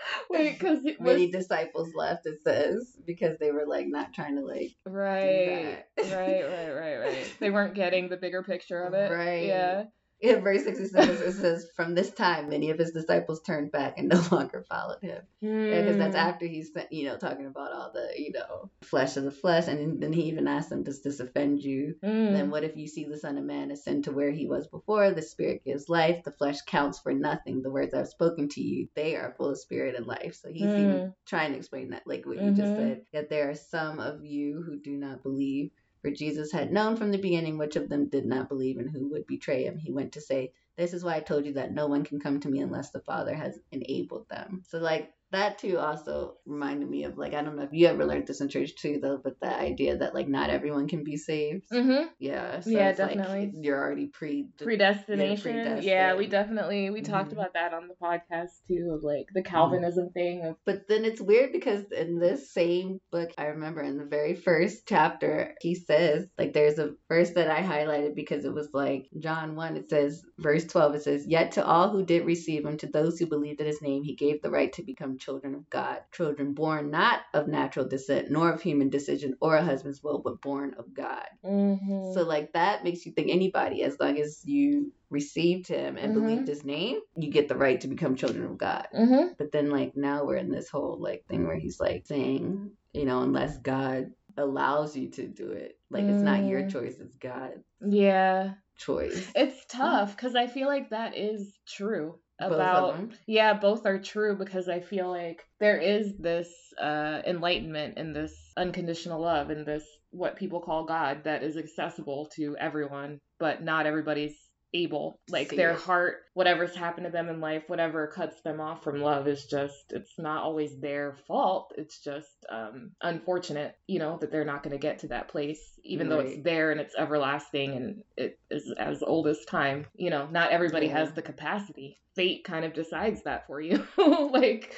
[0.31, 4.43] Wait, because was many disciples left, it says, because they were like not trying to
[4.43, 6.11] like, right, that.
[6.11, 7.37] right, right, right, right.
[7.41, 9.13] They weren't getting the bigger picture of it.
[9.13, 9.45] Right.
[9.45, 9.85] Yeah.
[10.23, 14.09] In verse 66, it says, From this time, many of his disciples turned back and
[14.09, 15.23] no longer followed him.
[15.41, 16.21] because that's Mm.
[16.21, 20.03] after he's you know talking about all the you know flesh of the flesh and
[20.03, 22.33] then he even asked them does this offend you Mm.
[22.33, 25.11] then what if you see the son of man ascend to where he was before
[25.11, 28.89] the spirit gives life the flesh counts for nothing the words i've spoken to you
[28.95, 31.13] they are full of spirit and life so he's even Mm.
[31.27, 32.77] trying to explain that like what you just Mhm.
[32.77, 35.71] said that there are some of you who do not believe
[36.03, 39.09] for jesus had known from the beginning which of them did not believe and who
[39.09, 41.87] would betray him he went to say this is why I told you that no
[41.87, 44.63] one can come to me unless the Father has enabled them.
[44.67, 48.05] So like that too also reminded me of like I don't know if you ever
[48.05, 51.17] learned this in church too though, but the idea that like not everyone can be
[51.17, 51.65] saved.
[51.73, 52.07] Mhm.
[52.19, 52.61] Yeah.
[52.61, 53.53] So Yeah, it's like definitely.
[53.63, 55.83] you're already pre Predestination.
[55.83, 57.35] Yeah, we definitely we talked Mhm.
[57.35, 61.21] about that on the podcast too of like the Calvinism thing of But then it's
[61.21, 66.27] weird because in this same book, I remember in the very first chapter, he says,
[66.39, 70.23] like, there's a verse that I highlighted because it was like John 1, it says,
[70.39, 73.61] verse 12, it says, Yet to all who did receive him, to those who believed
[73.61, 75.99] in his name, he gave the right to become children of God.
[76.13, 80.41] Children born not of natural descent, nor of human decision or a husband's will, but
[80.43, 81.27] born of God.
[81.45, 82.13] Mhm.
[82.15, 86.21] So, like, that makes you think anybody, as long as you received him and Mhm.
[86.21, 88.87] believed his name, you get the right to become children of God.
[88.95, 89.37] Mhm.
[89.39, 93.05] But then like now we're in this whole like thing where he's like saying, you
[93.05, 96.71] know, unless God allows you to do it, like it's not your Mm.
[96.71, 98.55] choice, it's God's Yeah.
[98.79, 99.31] choice.
[99.37, 103.11] It's tough cuz I feel like that is true about them.
[103.27, 106.49] Yeah, both are true because I feel like there is this
[106.81, 112.29] uh, enlightenment and this unconditional love and this what people call God that is accessible
[112.37, 114.37] to everyone, but not everybody's
[114.75, 115.21] able.
[115.29, 115.79] Like See their it.
[115.81, 119.77] heart, whatever's happened to them in life, whatever cuts them off from love is just
[119.91, 121.73] it's not always their fault.
[121.77, 125.61] It's just um, unfortunate, you know, that they're not going to get to that place,
[125.85, 129.87] even though it's there and it's everlasting and it is as old as time.
[129.95, 130.99] You know, not everybody Yeah.
[130.99, 131.99] has the capacity.
[132.15, 134.75] Fate kind of decides that for you, like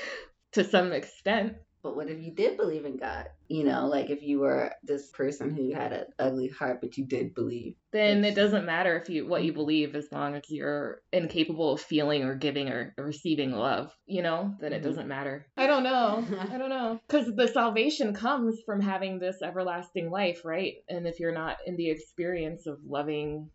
[0.52, 1.54] to some extent.
[1.84, 3.26] But what if you did believe in God?
[3.46, 7.04] You know, like if you were this person who had an ugly heart, but you
[7.04, 7.74] did believe.
[7.92, 11.82] Then it doesn't matter if you what you believe as long as you're incapable of
[11.82, 13.92] feeling or giving or receiving love.
[14.06, 14.84] You know, then it Mhm.
[14.84, 15.46] doesn't matter.
[15.58, 16.24] I don't know.
[16.54, 16.98] I don't know.
[17.06, 20.76] Because the salvation comes from having this everlasting life, right?
[20.88, 23.50] And if you're not in the experience of loving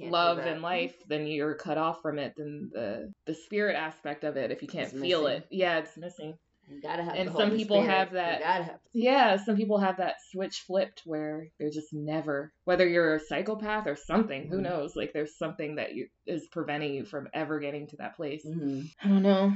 [0.00, 2.32] love and life, then you're cut off from it.
[2.38, 5.36] Then the the spirit aspect of it, if you can't It's feel missing.
[5.36, 6.38] it, yeah, it's missing.
[6.68, 7.90] You gotta have And the some Holy people Spirit.
[7.96, 12.88] have that- have Yeah, some people have that switch flipped where they're just never, whether
[12.88, 14.62] you're a psychopath or something, who Mhm.
[14.62, 14.96] knows?
[14.96, 18.42] Like there's something that you, is preventing you from ever getting to that place.
[18.44, 19.52] hmm I don't know.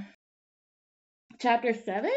[1.38, 2.10] Chapter 7?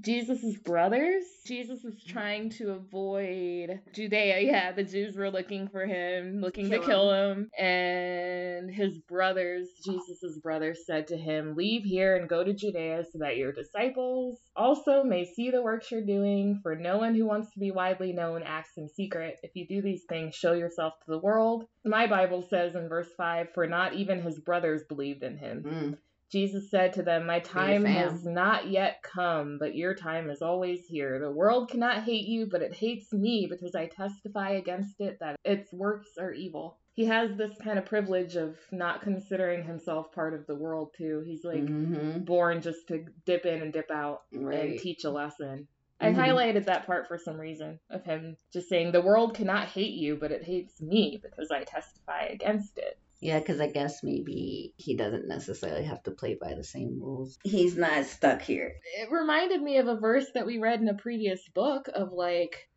[0.00, 1.24] Jesus' brothers.
[1.44, 4.40] Jesus is trying to avoid Judea.
[4.40, 7.50] Yeah, the Jews were looking for him, looking Kill to kill him.
[7.58, 13.18] And his brothers, Jesus' brothers, said to him, Leave here and go to Judea so
[13.18, 16.60] that your disciples also may see the works you're doing.
[16.62, 19.38] For no one who wants to be widely known acts in secret.
[19.42, 21.66] If you do these things, show yourself to the world.
[21.84, 25.62] My Bible says in verse 5 For not even his brothers believed in him.
[25.64, 25.98] Mm.
[26.30, 30.84] Jesus said to them, My time has not yet come, but your time is always
[30.86, 31.20] here.
[31.20, 35.36] The world cannot hate you, but it hates me because I testify against it that
[35.44, 36.78] its works are evil.
[36.94, 41.22] He has this kind of privilege of not considering himself part of the world, too.
[41.24, 42.24] He's like Mhm.
[42.24, 45.68] born just to dip in and dip out and teach a lesson.
[46.00, 46.16] I Mhm.
[46.16, 50.16] highlighted that part for some reason of him just saying, The world cannot hate you,
[50.16, 52.98] but it hates me because I testify against it.
[53.26, 57.36] Yeah, because I guess maybe he doesn't necessarily have to play by the same rules.
[57.42, 58.72] He's not stuck here.
[59.00, 62.68] it reminded me of a verse that we read in a previous book of like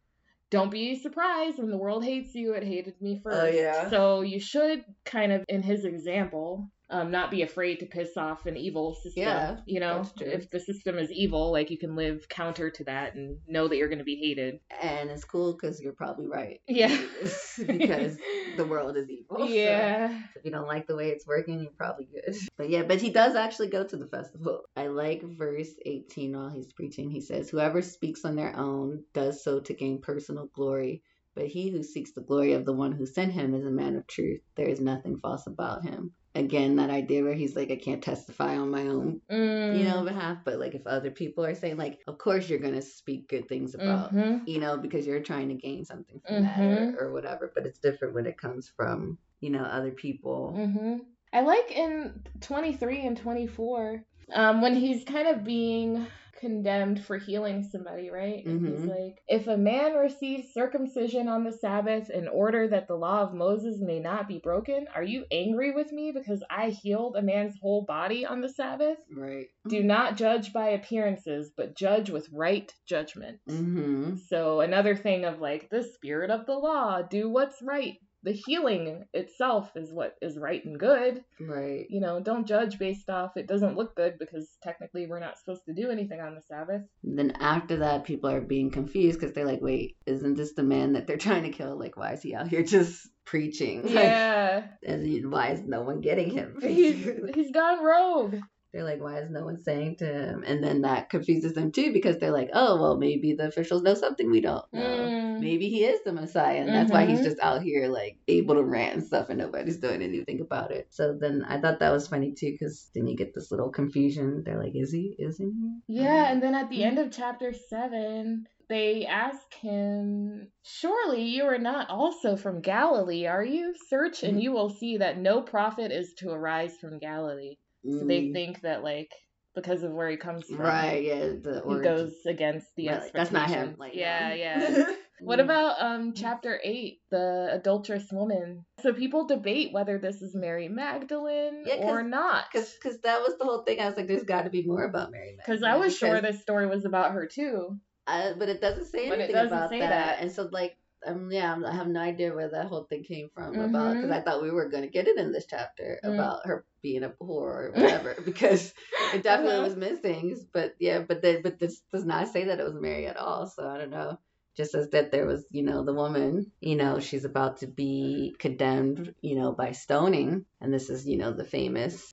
[0.50, 3.90] don't be surprised when the world hates you it hated me oh, first Oh, yeah.
[3.92, 8.46] so you should kind of in his example um, not be afraid to piss off
[8.46, 9.24] an evil system.
[9.24, 13.16] Yeah, you know, if the system is evil, like you can live counter to that
[13.16, 14.60] and know that you're going to be hated.
[14.82, 16.62] And it's cool because you're probably right.
[16.68, 16.96] Yeah.
[17.68, 18.18] because
[18.56, 19.38] the world is evil.
[19.40, 20.20] so Yeah.
[20.36, 22.36] if you don't like the way it's working, you're probably good.
[22.58, 24.64] But yeah, but he does actually go to the festival.
[24.76, 27.10] I like verse 18 while he's preaching.
[27.12, 31.04] He says, Whoever speaks on their own does so to gain personal glory.
[31.36, 33.96] But he who seeks the glory of the one who sent him is a man
[33.96, 34.42] of truth.
[34.56, 36.12] There is nothing false about him.
[36.36, 39.78] Again, that idea where he's like, I can't testify on my own, Mm.
[39.78, 40.40] you know, behalf.
[40.46, 43.74] But like, if other people are saying, like, of course you're gonna speak good things
[43.76, 44.48] about, Mhm.
[44.48, 47.52] you know, because you're trying to gain something from that or, or whatever.
[47.54, 50.52] But it's different when it comes from, you know, other people.
[50.54, 50.98] hmm
[51.34, 56.08] I like in 23 and 24 um, when he's kind of being
[56.40, 58.46] condemned for healing somebody, right?
[58.46, 62.96] And He's like, if a man receives circumcision on the Sabbath in order that the
[62.96, 67.16] law of Moses may not be broken, are you angry with me because I healed
[67.16, 68.98] a man's whole body on the Sabbath?
[69.14, 69.48] Right.
[69.68, 73.40] Do not judge by appearances, but judge with right judgment.
[73.48, 74.16] Mm-hmm.
[74.28, 77.98] So another thing of like the spirit of the law, do what's right.
[78.24, 81.24] The healing itself is what is right and good.
[81.40, 81.86] Right.
[81.90, 85.64] You know, don't judge based off it doesn't look good because technically we're not supposed
[85.66, 86.82] to do anything on the Sabbath.
[87.04, 90.94] Then after that, people are being confused because they're like, wait, isn't this the man
[90.94, 91.80] that they're trying to kill?
[91.80, 93.84] Like, why is he out here just preaching?
[93.84, 94.68] Like, Yeah.
[94.86, 96.60] and you- why is no one getting him?
[96.62, 98.36] he's he's gone rogue.
[98.72, 100.44] They're like, why is no one saying to him?
[100.46, 103.96] And then that confuses them too because they're like, oh, well, maybe the officials know
[103.96, 104.82] something we don't know.
[104.82, 105.40] Mm.
[105.40, 107.24] Maybe he is the Messiah, and that's why he's Mhm.
[107.24, 110.88] just out here like able to rant and stuff, and nobody's doing anything about it.
[110.92, 114.44] So then I thought that was funny too, because then you get this little confusion.
[114.44, 115.16] They're like, "Is he?
[115.18, 121.24] Isn't he?" Yeah, and then at the end of chapter seven, they ask him, Surely
[121.24, 123.74] you are not also from Galilee, are you?
[123.88, 127.56] Search and you will see that no prophet is to arise from Galilee.
[127.86, 129.12] So they Mm, think that like
[129.56, 130.60] because of where he comes from.
[130.60, 131.04] right?
[131.04, 133.76] Yeah, the He goes against the Right, like, that's not him.
[133.78, 134.94] Like, yeah, yeah.
[135.22, 138.66] What about um chapter 8, the adulterous woman?
[138.82, 142.46] So people debate whether this is Mary Magdalene Yeah, or not.
[142.52, 143.82] Because because that was the whole thing.
[143.82, 145.36] I was like, there's got to be more about Mary.
[145.36, 147.80] Because I was sure this story was about her too.
[148.08, 149.90] I, but it doesn't say anything doesn't about say that.
[149.90, 150.22] that.
[150.22, 150.78] And so like.
[151.06, 154.12] Um, yeah, I'm- have no idea where that whole thing came from about because.
[154.12, 156.14] I thought we were going to get it in this chapter Mm.
[156.14, 157.72] about her being a whore or
[158.04, 158.74] whatever because
[159.14, 159.64] it definitely Uh-huh.
[159.68, 160.38] was missing.
[160.52, 163.48] But yeah, but the, but this does not say that it was Mary at all.
[163.48, 164.20] So I don't know.
[164.58, 168.36] Just says that there was, you know, the woman, you know, she's about to be
[168.40, 172.12] condemned, you know, by stoning, and this is, you know, the famous.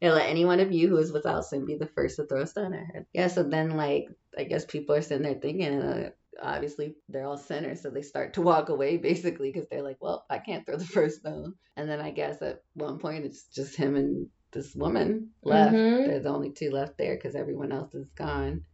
[0.00, 2.42] Yeah, let any one of you who is without sin be the first to throw
[2.42, 3.06] a stone at her.
[3.12, 6.10] Yeah, so then like I guess people are sitting there thinking, uh,
[6.42, 10.24] obviously they're all sinners, so they start to walk away basically because they're like, well,
[10.30, 11.54] I can't throw the first stone.
[11.76, 15.74] And then I guess at one point it's just him and this woman left.
[15.74, 16.06] Mhm.
[16.06, 18.64] There's only two left there because everyone else is gone.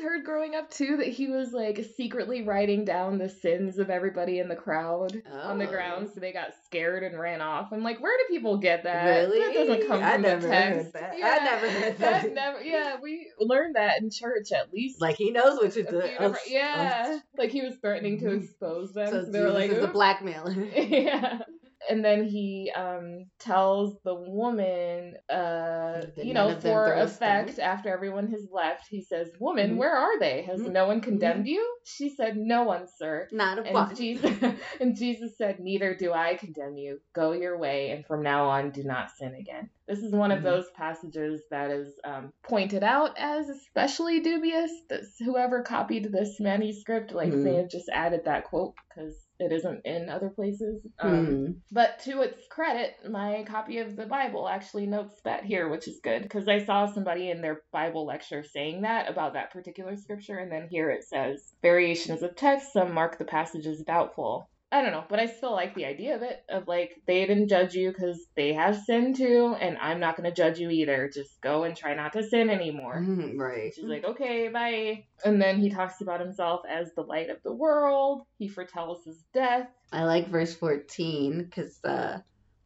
[0.00, 3.90] I heard growing up too that he was like secretly writing down the sins of
[3.90, 5.70] everybody in the crowd on the Oh.
[5.70, 7.68] ground so they got scared and ran off.
[7.72, 9.04] I'm like, where do people get that?
[9.04, 9.38] Really?
[9.40, 10.92] That doesn't come I from never the heard text.
[10.94, 11.12] that.
[11.14, 12.34] I Yeah, never heard that.
[12.34, 15.00] never, yeah, we learned that in church at least.
[15.00, 15.98] Like he knows what to do.
[16.18, 18.42] a few yeah, like he was threatening to Mhm.
[18.44, 19.10] expose them.
[19.10, 20.52] So So, they were like, is the "Oops." blackmailer.
[20.74, 21.40] yeah.
[21.88, 27.64] And then he um tells the woman, uh, you know, for effect, stone?
[27.64, 29.76] after everyone has left, he says, "Woman, Mhm.
[29.78, 30.42] where are they?
[30.42, 30.72] Has Mhm.
[30.72, 33.94] no one condemned you?" She said, "No one, sir." Not a And one.
[33.94, 34.30] Jesus,
[34.80, 37.00] and Jesus said, "Neither do I condemn you.
[37.14, 40.40] Go your way, and from now on, do not sin again." This is one of
[40.40, 40.44] Mhm.
[40.44, 44.70] those passages that is um, pointed out as especially dubious.
[44.90, 47.42] That whoever copied this manuscript, like Mhm.
[47.42, 50.86] may have just added that quote because it isn't in other places.
[50.98, 51.52] Um, Hmm.
[51.70, 56.00] But to its credit, my copy of the Bible actually notes that here, which is
[56.02, 60.38] good because I saw somebody in their Bible lecture saying that about that particular scripture,
[60.38, 64.48] and then here it says variations of text, some mark the passage as doubtful.
[64.72, 67.48] I don't know, but I still like the idea of it of like they didn't
[67.48, 71.10] judge you because they have sin too, and I'm not going to judge you either.
[71.12, 73.00] Just go and try not to sin anymore.
[73.04, 73.72] Mhm, right.
[73.74, 75.06] She's like, okay, bye.
[75.24, 78.22] And then he talks about himself as the light of the world.
[78.38, 79.66] He foretells his death.
[79.92, 82.18] I like verse 14 because uh,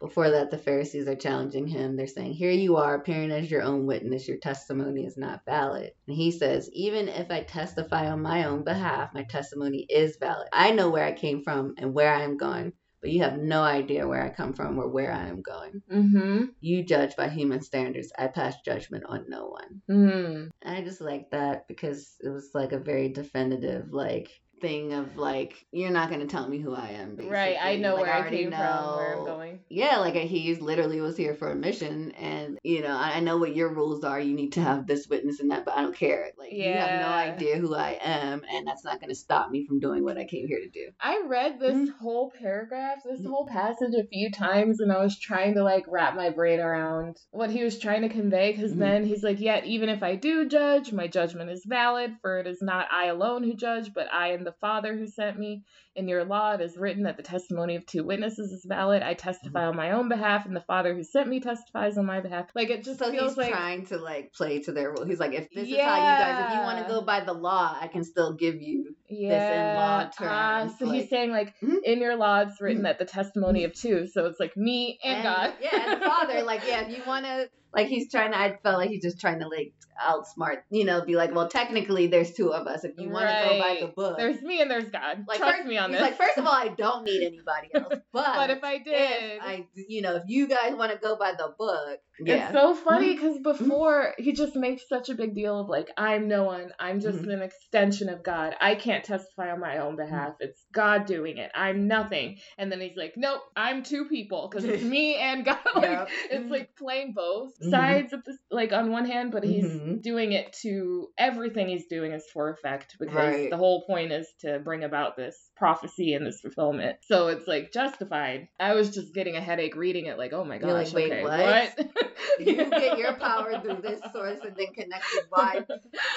[0.04, 1.96] before that, the Pharisees are challenging him.
[1.96, 4.28] They're saying, Here you are, appearing as your own witness.
[4.28, 5.92] Your testimony is not valid.
[6.06, 10.48] And he says, Even if I testify on my own behalf, my testimony is valid.
[10.52, 13.62] I know where I came from and where I am going, but you have no
[13.62, 15.82] idea where I come from or where I am going.
[15.90, 16.44] Mm-hmm.
[16.60, 18.12] You judge by human standards.
[18.18, 19.82] I pass judgment on no one.
[19.90, 20.50] Mm.
[20.62, 24.30] And I just like that because it was like a very definitive, like,
[24.60, 27.16] thing of like you're not gonna tell me who I am.
[27.16, 27.30] Basically.
[27.30, 29.60] Right, I know like, where I, already came from, where I'm going.
[29.68, 33.38] Yeah, like he literally was here for a mission, and you know I, I know
[33.38, 34.20] what your rules are.
[34.20, 36.30] You need to have this witness and that, but I don't care.
[36.38, 39.80] Like you have no idea who I am, and that's not gonna stop me from
[39.80, 40.90] doing what I came here to do.
[41.00, 41.98] I read this Mhm.
[41.98, 43.28] whole paragraph, this Mhm.
[43.28, 47.16] whole passage a few times, and I was trying to like wrap my brain around
[47.30, 48.52] what he was trying to convey.
[48.52, 48.78] Because Mhm.
[48.78, 52.46] then he's like, Yet, even if I do judge, my judgment is valid, for it
[52.46, 55.62] is not I alone who judge, but I and the Father who sent me.
[55.96, 59.02] In your law, it is written that the testimony of two witnesses is valid.
[59.02, 62.20] I testify on my own behalf, and the Father who sent me testifies on my
[62.20, 62.48] behalf.
[62.54, 63.52] Like, it just So feels he's like.
[63.52, 65.04] trying to like play to their rule.
[65.04, 67.32] He's like, if this is how you guys, if you want to go by the
[67.32, 68.96] law, I can still give you.
[69.08, 69.28] Yeah.
[69.28, 71.76] This in law ah, terms, so like- he's saying like Mhm.
[71.84, 72.84] in your law it's written Mhm.
[72.84, 74.06] that the testimony of two.
[74.08, 75.52] So it's like me and, God.
[75.60, 78.56] Yeah, and the father, like, yeah, if you want to, like, he's trying to, I
[78.62, 79.72] felt like he's just trying to, like,
[80.02, 82.84] outsmart, you know, be like, well, technically, there's two of us.
[82.84, 84.16] If you want to go by the book.
[84.18, 85.24] There's me and there's God.
[85.28, 86.10] like, Trust first, me on he's this.
[86.10, 88.02] like, first of all, I don't need anybody else.
[88.12, 91.16] But, but if I did, if I, you know, if you guys want to go
[91.16, 92.44] by the book, yeah.
[92.44, 93.14] It's so funny mm-hmm.
[93.16, 93.64] because mm-hmm.
[93.64, 96.72] before he just makes such a big deal of like I'm no one.
[96.78, 97.32] I'm just Mhm.
[97.32, 98.54] an extension of God.
[98.60, 100.04] I can't testify on my own mm-hmm.
[100.10, 100.34] behalf.
[100.40, 101.50] It's God doing it.
[101.54, 102.38] I'm nothing.
[102.58, 105.58] And then he's like, nope, I'm two people because it's me and God.
[105.74, 106.08] Like, Yep.
[106.30, 109.66] It's like playing both sides of this, like on one hand, but he's
[110.00, 113.50] doing it to everything he's doing is for effect because Right.
[113.50, 116.98] the whole point is to bring about this prophecy and this fulfillment.
[117.02, 118.48] So it's like justified.
[118.58, 121.22] I was just getting a headache reading it, like, oh my gosh, like, wait, okay,
[121.22, 121.86] what?
[122.38, 125.64] you get your power through this source and then connect the Y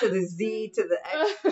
[0.01, 0.99] to the Z to the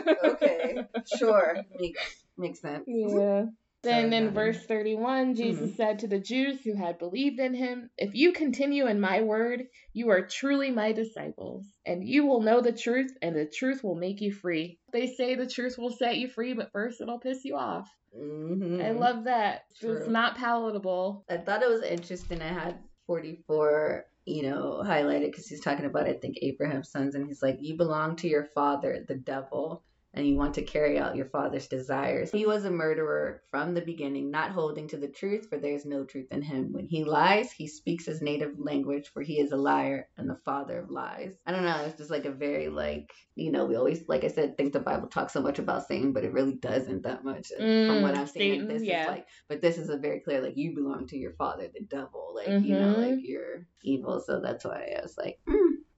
[0.02, 0.06] X.
[0.26, 1.58] Okay, sure.
[1.80, 2.84] Makes, makes sense.
[2.88, 3.46] Yeah.
[3.84, 5.76] Then in verse 31, Jesus Mhm.
[5.76, 9.66] said to the Jews who had believed in him, If you continue in my word,
[9.94, 13.94] you are truly my disciples, and you will know the truth, and the truth will
[13.96, 14.80] make you free.
[14.92, 17.88] They say the truth will set you free, but first it'll piss you off.
[18.12, 19.66] hmm I love that.
[19.80, 21.24] It's not palatable.
[21.30, 22.42] I thought it was interesting.
[22.42, 27.28] I had 44, you know, highlighted because he's talking about, I think, Abraham's sons, and
[27.28, 29.84] he's like, You belong to your father, the devil,
[30.16, 32.32] and you want to carry out your father's desires.
[32.32, 35.86] He was a murderer from the beginning, not holding to the truth, for there is
[35.86, 36.72] no truth in him.
[36.74, 40.40] When he lies, he speaks his native language, for he is a liar and the
[40.46, 41.34] father of lies.
[41.46, 41.84] I don't know.
[41.86, 44.80] It's just like a very, like, you know, we always, like I said, think the
[44.80, 47.50] Bible talks so much about Satan, but it really doesn't that much.
[47.58, 49.02] from what Mm, I've seen, Satan, this yeah.
[49.04, 51.86] is like but this is a very clear like you belong to your father the
[51.86, 55.56] devil like you know like you're evil so that's why i was like mm,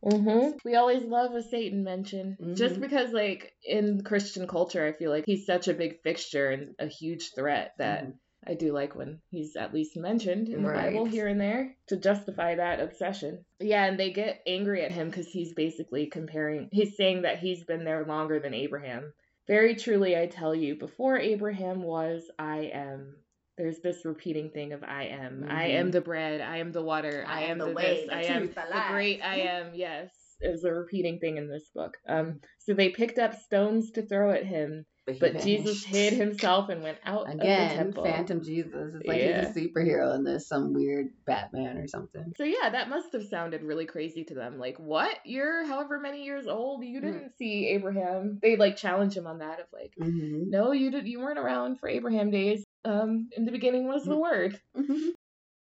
[0.09, 2.37] hmm We always love a Satan mention.
[2.55, 2.81] Just Mhm.
[2.81, 6.87] because, like, in Christian culture, I feel like he's such a big fixture and a
[6.87, 8.13] huge threat that Mhm.
[8.45, 10.93] I do like when he's at least mentioned in the Right.
[10.93, 13.43] Bible here and there to justify that obsession.
[13.59, 17.63] Yeah, and they get angry at him because he's basically comparing, he's saying that he's
[17.65, 19.13] been there longer than Abraham.
[19.47, 23.15] Very truly, I tell you, before Abraham was, I am.
[23.57, 25.45] There's this repeating thing of I am.
[25.49, 25.73] I Mhm.
[25.79, 26.41] am the bread.
[26.41, 27.25] I am the water.
[27.27, 28.07] I, am, the, way this.
[28.07, 29.71] the I am the the life great I am.
[29.73, 30.09] Yes,
[30.41, 31.97] is a repeating thing in this book.
[32.07, 36.69] Um, so they picked up stones to throw at him, he but Jesus hid himself
[36.69, 38.03] and went out of the temple.
[38.03, 39.47] again phantom jesus it's like Yeah.
[39.47, 43.23] he's a superhero and there's some weird batman or something So yeah, that must have
[43.23, 44.59] sounded really crazy to them.
[44.59, 45.17] Like, what?
[45.25, 46.83] You're however many years old.
[46.83, 48.37] You didn't see Abraham.
[48.41, 50.49] They like challenge him on that of like, mm-hmm.
[50.49, 51.07] no, you did.
[51.07, 52.63] You weren't around for Abraham days.
[52.87, 54.59] Um, in the beginning was the word.
[54.77, 55.09] Mm-hmm.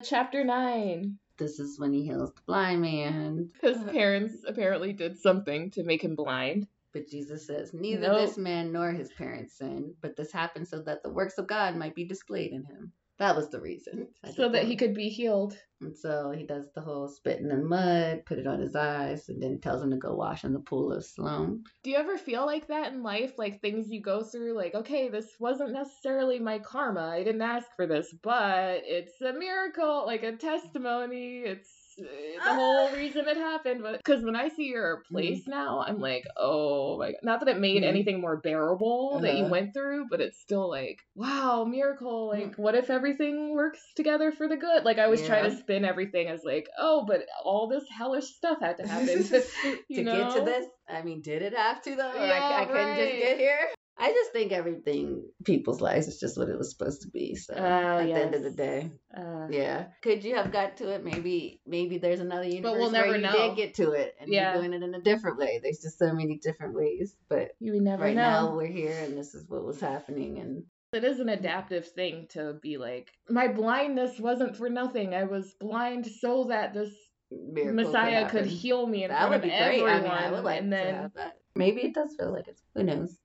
[0.03, 1.19] Chapter nine.
[1.37, 6.03] this is when he heals the blind man His parents apparently did something to make
[6.03, 6.67] him blind.
[6.91, 8.17] but jesus says neither Nope.
[8.27, 11.75] this man nor his parents sinned but this happened so that the works of god
[11.77, 15.55] might be displayed in him that was the reason So that he could be healed.
[15.81, 19.41] And so he does the whole spitting in mud, put it on his eyes, and
[19.41, 21.63] then tells him to go wash in the pool of Siloam.
[21.83, 23.33] Do you ever feel like that in life?
[23.37, 27.09] Like things you go through, like, okay, this wasn't necessarily my karma.
[27.09, 31.39] I didn't ask for this, but it's a miracle, like a testimony.
[31.39, 33.83] It's the whole reason it happened.
[33.97, 37.19] Because when I see your place now, I'm like, oh my god.
[37.23, 37.87] Not that it made Mhm.
[37.87, 39.51] anything more bearable that you Uh-huh.
[39.51, 42.27] went through, but it's still like, wow, miracle.
[42.29, 44.83] Like, what if everything works together for the good?
[44.83, 48.59] Like, I always trying to spin everything as like, oh, but all this hellish stuff
[48.61, 52.13] had to happen to, to get to this, I mean, did it have to though?
[52.13, 53.69] Yeah, I, I couldn't just get here.
[54.03, 57.35] I just think everything people's lives is just what it was supposed to be.
[57.35, 57.61] So Oh,
[57.99, 59.85] at the end of the day, Uh, yeah.
[60.01, 61.05] Could you have got to it?
[61.05, 63.31] Maybe, maybe there's another universe we'll never where you know.
[63.31, 64.53] did get to it, and Yeah.
[64.53, 65.61] you're doing it in a different way.
[65.63, 68.21] There's just so many different ways, but You never right know.
[68.49, 72.27] now we're here, and this is what was happening, and It is an adaptive thing
[72.31, 75.13] to be like, my blindness wasn't for nothing.
[75.15, 76.93] I was blind so that this
[77.31, 78.49] miracle Messiah could happen.
[78.49, 79.81] heal me in That front would of great.
[79.81, 79.89] everyone.
[79.91, 81.37] I mean, I would like and to then have that.
[81.55, 82.61] Maybe it does feel like it's.
[82.75, 83.17] Who knows?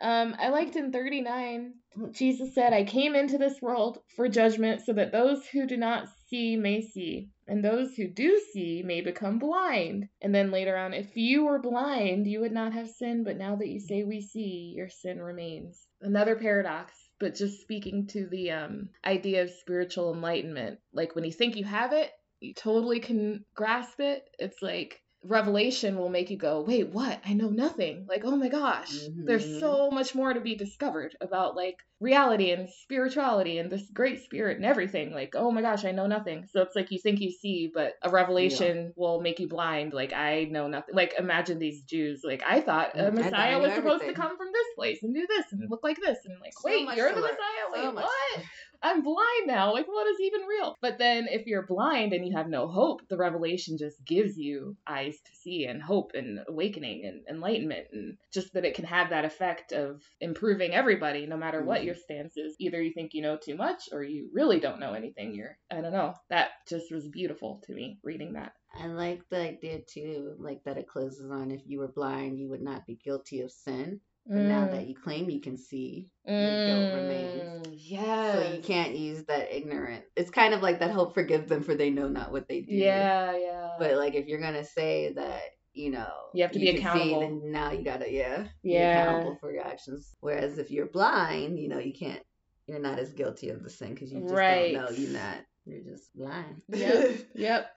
[0.00, 1.74] Um, I liked in 39,
[2.12, 6.08] Jesus said, I came into this world for judgment so that those who do not
[6.28, 10.08] see may see, and those who do see may become blind.
[10.22, 13.56] And then later on, if you were blind, you would not have sin, but now
[13.56, 15.86] that you say we see, your sin remains.
[16.00, 20.78] Another paradox, but just speaking to the um, idea of spiritual enlightenment.
[20.94, 24.24] Like when you think you have it, you totally can grasp it.
[24.38, 27.20] It's like revelation will make you go, wait, what?
[27.26, 28.06] I know nothing.
[28.08, 29.26] Like, oh my gosh, Mhm.
[29.26, 34.22] there's so much more to be discovered about like reality and spirituality and this great
[34.22, 35.12] spirit and everything.
[35.12, 36.46] Like, oh my gosh, I know nothing.
[36.50, 39.92] So it's like you think you see, but a revelation will make you blind.
[39.92, 40.94] Like, I know nothing.
[40.94, 42.22] Like, imagine these Jews.
[42.24, 44.66] Like, I thought a I a thought I Messiah was supposed to come from this
[44.74, 46.18] place and do this and look like this.
[46.24, 47.20] And like, So wait, you're the.
[47.20, 47.36] Messiah?
[47.72, 48.04] Wait, much.
[48.04, 48.44] what?
[48.82, 49.72] I'm blind now.
[49.72, 50.74] Like, what is even real?
[50.80, 54.76] But then, if you're blind and you have no hope, the revelation just gives you
[54.86, 59.10] eyes to see and hope and awakening and enlightenment, and just that it can have
[59.10, 61.86] that effect of improving everybody, no matter what Mhm.
[61.86, 62.56] your stance is.
[62.58, 65.34] Either you think you know too much or you really don't know anything.
[65.34, 66.14] You're, I don't know.
[66.30, 68.52] That just was beautiful to me reading that.
[68.72, 72.48] I like the idea too, like that it closes on if you were blind, you
[72.48, 74.00] would not be guilty of sin.
[74.26, 74.70] But now Mm.
[74.72, 77.66] that you claim you can see, your guilt remains.
[77.66, 78.34] Mm, yes.
[78.34, 80.04] so you can't use that ignorant.
[80.16, 82.74] It's kind of like that hope forgive them for they know not what they do.
[82.74, 83.70] Yeah, yeah.
[83.78, 85.42] But like if you're gonna say that,
[85.72, 87.20] you know, You have to be can see, accountable.
[87.20, 88.90] then now you gotta yeah, be Yeah.
[89.02, 90.14] accountable for your actions.
[90.20, 92.22] Whereas if you're blind, you know, you can't.
[92.66, 94.72] You're not as guilty of the sin because you just Right.
[94.72, 94.90] don't know.
[94.90, 95.38] You're not.
[95.64, 96.62] You're just blind.
[96.68, 97.20] Yep.
[97.34, 97.70] yep.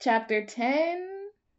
[0.00, 1.05] Chapter 10.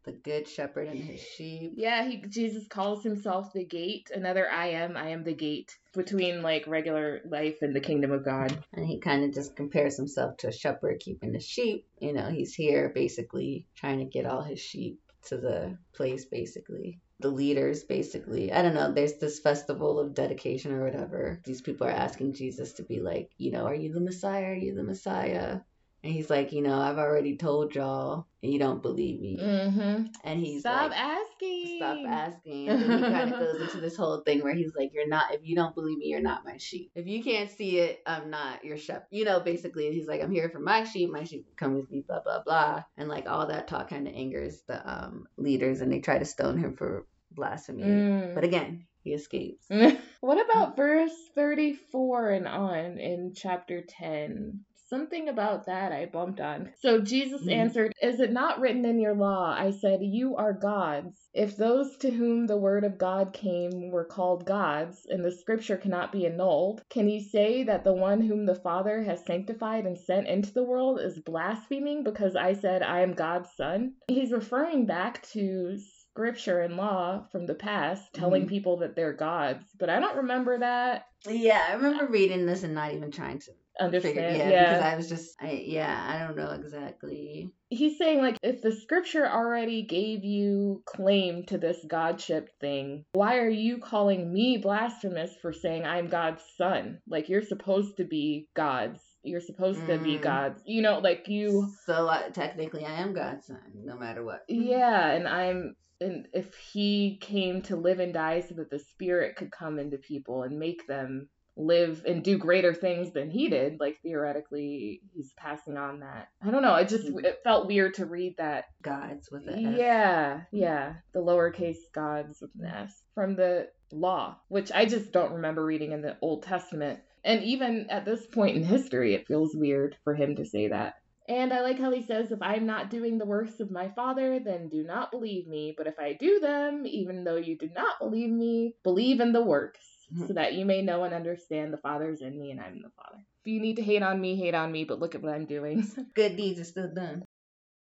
[0.08, 1.74] The good shepherd and his sheep.
[1.76, 4.10] Yeah, he Jesus calls himself the gate.
[4.14, 8.24] Another I am, I am the gate between like regular life and the kingdom of
[8.24, 8.58] God.
[8.74, 11.86] And he kind of just compares himself to a shepherd keeping the sheep.
[12.00, 17.02] You know, he's here basically trying to get all his sheep to the place, basically.
[17.20, 18.54] The leaders, basically.
[18.54, 18.94] I don't know.
[18.94, 21.42] There's this festival of dedication or whatever.
[21.44, 24.52] These people are asking Jesus to be like, you know, are you the Messiah?
[24.52, 25.60] Are you the Messiah?
[26.04, 29.40] And he's like, you know, I've already told y'all, and you don't believe me.
[29.42, 30.06] Mm-hmm.
[30.24, 31.78] And he's Stop like, asking.
[31.78, 32.70] stop asking.
[32.70, 35.42] And he kind of goes into this whole thing where he's like, You're not, if
[35.44, 36.92] you don't believe me, you're not my sheep.
[36.96, 39.08] If you can't see it, I'm not your shepherd.
[39.12, 41.10] You know, basically, he's like, I'm here for my sheep.
[41.12, 42.84] My sheep come with me, blah, blah, blah.
[42.98, 46.26] And like all that talk kind of angers the um, leaders and they try to
[46.26, 47.84] stone him for blasphemy.
[47.84, 48.36] Mm.
[48.36, 49.66] But again, he escapes.
[50.20, 54.62] what about verse 34 and on in chapter 10?
[54.90, 56.72] Something about that I bumped on.
[56.80, 57.52] So Jesus Mhm.
[57.54, 59.54] answered, Is it not written in your law?
[59.58, 61.30] I said, You are gods.
[61.34, 65.76] If those to whom the word of God came were called gods, and the scripture
[65.78, 69.98] cannot be annulled, can you say that the one whom the Father has sanctified and
[69.98, 73.96] sent into the world is blaspheming because I said, I am God's son?
[74.08, 78.50] He's referring back to scripture and law from the past telling Mhm.
[78.50, 81.06] people that they're gods, but I don't remember that.
[81.30, 84.16] Yeah, I remember reading this and not even trying to Understand?
[84.16, 84.38] figure.
[84.38, 84.64] Yeah, yeah.
[84.70, 87.52] because I was just, I, yeah, I don't know exactly.
[87.70, 93.38] He's saying like if the scripture already gave you claim to this godship thing, why
[93.38, 97.00] are you calling me blasphemous for saying I'm God's son?
[97.08, 99.02] Like you're supposed to be gods.
[99.24, 100.22] You're supposed to be Mm.
[100.22, 100.62] gods.
[100.66, 104.44] You know, like you So uh, technically, I am God's son, no matter what.
[104.48, 109.36] Yeah, and I'm and if he came to live and die so that the spirit
[109.36, 113.80] could come into people and make them live and do greater things than he did,
[113.80, 116.30] like theoretically he's passing on that.
[116.42, 117.24] I don't know, it just Mhm.
[117.26, 118.66] it felt weird to read that.
[118.82, 119.78] Gods with an S.
[119.78, 125.34] Yeah, yeah, the lowercase gods with an S from the law, which I just don't
[125.34, 127.00] remember reading in the Old Testament.
[127.24, 130.96] And even at this point in history, it feels weird for him to say that.
[131.28, 134.40] And I like how he says, If I'm not doing the works of my Father,
[134.40, 135.74] then do not believe me.
[135.78, 139.44] But if I do them, even though you do not believe me, believe in the
[139.44, 139.86] works,
[140.16, 142.92] so that you may know and understand the Father's in me and I'm in the
[142.96, 143.18] Father.
[143.46, 145.46] If you need to hate on me, hate on me, but look at what I'm
[145.46, 145.86] doing.
[146.16, 147.24] Good deeds are still done.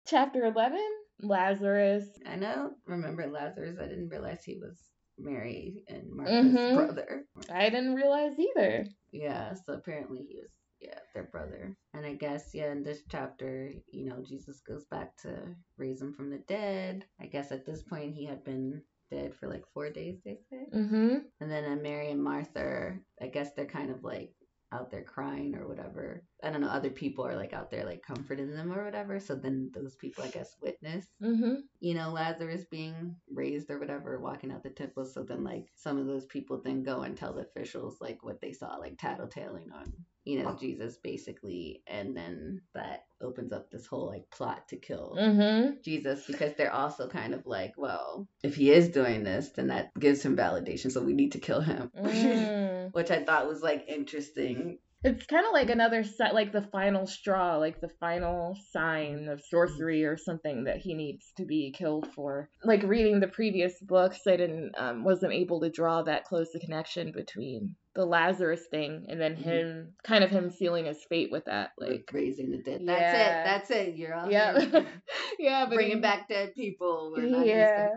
[0.07, 0.79] Chapter 11
[1.21, 2.05] Lazarus.
[2.25, 2.71] I know.
[2.85, 3.77] Remember Lazarus?
[3.81, 4.77] I didn't realize he was
[5.17, 6.75] Mary and Martha's Mhm.
[6.75, 7.25] brother.
[7.51, 8.85] I didn't realize either.
[9.11, 10.49] Yeah, so apparently he was
[10.79, 11.75] yeah, their brother.
[11.95, 16.13] And I guess yeah, in this chapter, you know, Jesus goes back to raise him
[16.13, 17.03] from the dead.
[17.19, 20.67] I guess at this point he had been dead for like four days, they say.
[20.73, 21.15] Mm-hmm.
[21.41, 24.31] And then uh, Mary and Martha, I guess they're kind of like
[24.71, 26.23] out there crying or whatever.
[26.43, 29.19] I don't know, other people are like out there like comforting them or whatever.
[29.19, 31.55] So then those people, I guess, witness Mm-hmm.
[31.79, 35.05] you know, Lazarus being raised or whatever, walking out the temple.
[35.05, 38.39] So then, like, some of those people then go and tell the officials, like, what
[38.39, 39.93] they saw, like, tattletaling on,
[40.25, 45.15] you know, Jesus basically, and then that opens up this whole like plot to kill
[45.17, 45.77] Mm-hmm.
[45.83, 49.91] Jesus because they're also kind of like, well, if he is doing this, then that
[49.99, 51.89] gives him validation, so we need to kill him.
[51.97, 52.91] Mm.
[52.93, 54.79] Which I thought was like interesting.
[55.03, 59.41] It's kind of like another set, like the final straw, like the final sign of
[59.47, 62.49] sorcery or something that he needs to be killed for.
[62.63, 66.59] Like reading the previous books, I didn't, um, wasn't able to draw that close a
[66.59, 69.43] connection between the Lazarus thing and then Mhm.
[69.43, 71.71] him, kind of him sealing his fate with that.
[71.77, 72.81] Like raising the dead.
[72.81, 73.11] Yeah.
[73.45, 73.71] That's it.
[73.77, 73.95] That's it.
[73.97, 74.57] You're all yeah,
[75.39, 77.13] yeah, but bringing in back dead people.
[77.23, 77.89] Yeah.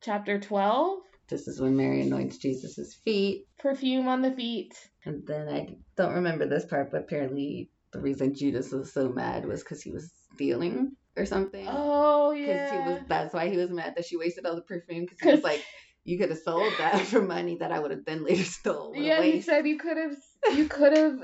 [0.00, 3.46] chapter twelve, This is when Mary anoints Jesus' feet.
[3.58, 4.89] perfume on the feet.
[5.04, 9.46] And then I don't remember this part, but apparently the reason Judas was so mad
[9.46, 11.66] was because he was stealing or something.
[11.68, 14.62] Oh yeah, Because he was that's why he was mad that she wasted all the
[14.62, 15.64] perfume because he was like,
[16.04, 18.94] you could have sold that for money that I would have then later stole.
[18.94, 20.16] Yeah, he said you could have
[20.54, 21.18] you could have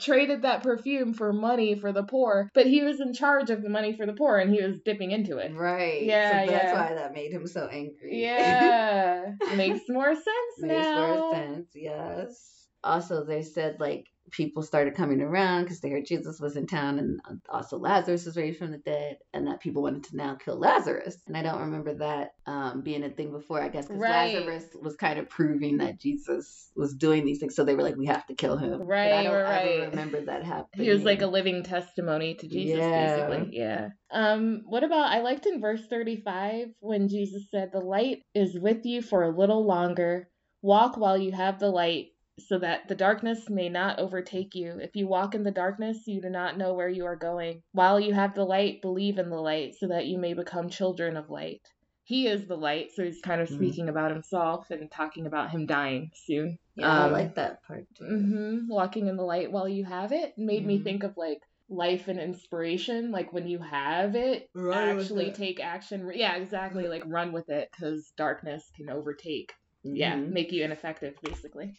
[0.00, 3.68] traded that perfume for money for the poor, but he was in charge of the
[3.68, 5.52] money for the poor and he was dipping into it.
[5.54, 6.02] Right.
[6.02, 6.80] Yeah, so that's yeah.
[6.80, 8.22] why that made him so angry.
[8.22, 10.26] Yeah, makes more sense
[10.58, 11.06] Makes now.
[11.06, 12.57] more sense, yes.
[12.84, 16.98] Also, they said like people started coming around because they heard Jesus was in town,
[16.98, 20.58] and also Lazarus was raised from the dead, and that people wanted to now kill
[20.58, 21.16] Lazarus.
[21.26, 24.34] And I don't remember that um, being a thing before, I guess, because Right.
[24.34, 27.96] Lazarus was kind of proving that Jesus was doing these things, so they were like,
[27.96, 28.78] we have to kill him.
[28.78, 30.68] But Right, I don't ever remember that happening.
[30.86, 33.06] He was like a living testimony to Jesus, Yeah.
[33.06, 33.56] basically.
[33.56, 33.88] Yeah.
[34.10, 38.84] Um, what about I liked in verse 35 when Jesus said, The light is with
[38.86, 40.28] you for a little longer.
[40.62, 42.06] Walk while you have the light,
[42.38, 44.78] so that the darkness may not overtake you.
[44.80, 47.62] If you walk in the darkness, you do not know where you are going.
[47.72, 51.16] While you have the light, believe in the light, so that you may become children
[51.16, 51.62] of light.
[52.04, 53.54] He is the light, so he's kind of Mhm.
[53.54, 56.58] speaking about himself and talking about him dying soon.
[56.74, 58.04] Yeah, I um, like that part too.
[58.04, 60.84] hmm Walking in the light while you have it made me Mhm.
[60.84, 63.10] think of like life and inspiration.
[63.10, 65.34] Like when you have it, Run actually it.
[65.34, 66.10] take action.
[66.14, 66.88] Yeah, exactly.
[66.88, 69.52] Like run with it because darkness can overtake.
[69.82, 70.30] Yeah, Mhm.
[70.32, 71.74] make you ineffective, basically.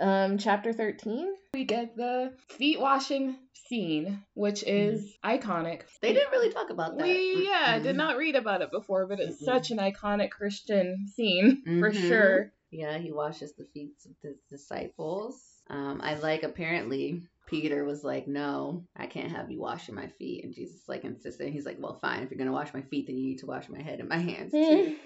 [0.00, 3.36] Um, chapter 13, we get the feet washing
[3.68, 5.82] scene, which is iconic.
[6.00, 7.02] They didn't really talk about that.
[7.04, 7.82] We, yeah, Mm-mm.
[7.82, 9.44] did not read about it before, but it's Mm-mm.
[9.44, 11.94] such an iconic Christian scene for Mhm.
[12.08, 12.52] sure.
[12.70, 15.60] Yeah, he washes the feet of his disciples.
[15.68, 20.42] Um, I like apparently Peter was like, "No, I can't have you washing my feet,"
[20.42, 21.52] and Jesus like insisted.
[21.52, 22.22] He's like, "Well, fine.
[22.22, 24.16] If you're gonna wash my feet, then you need to wash my head and my
[24.16, 24.96] hands too,"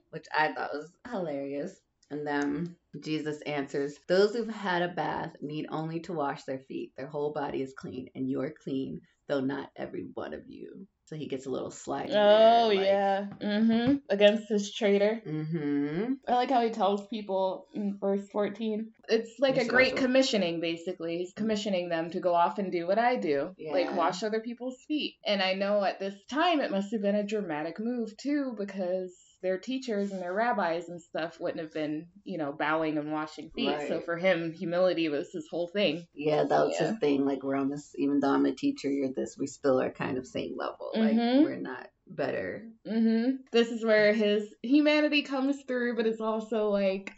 [0.10, 1.78] which I thought was hilarious.
[2.10, 6.92] And then Jesus answers, "Those who've had a bath need only to wash their feet.
[6.96, 11.16] Their whole body is clean, and you're clean, though not every one of you." So
[11.16, 12.10] he gets a little slide.
[12.12, 13.26] Oh yeah.
[13.40, 13.96] Mm-hmm.
[14.08, 15.20] Against his traitor.
[15.26, 16.12] Mm-hmm.
[16.28, 18.92] I like how he tells people in verse 14.
[19.08, 21.18] It's like a great also- commissioning, basically.
[21.18, 24.78] He's commissioning them to go off and do what I do, like wash other people's
[24.86, 25.16] feet.
[25.26, 29.12] And I know at this time it must have been a dramatic move, too, because
[29.42, 33.50] their teachers and their rabbis and stuff wouldn't have been, you know, bowing and washing
[33.54, 33.76] feet.
[33.88, 36.06] So for him, humility was his whole thing.
[36.14, 36.88] Yeah, that was Yeah.
[36.90, 37.24] his thing.
[37.24, 39.36] Like we're on this, even though I'm a teacher, you're this.
[39.38, 40.90] We still are kind of same level.
[40.94, 41.44] Like Mhm.
[41.44, 42.68] we're not better.
[42.86, 47.12] hmm This is where his humanity comes through, but it's also like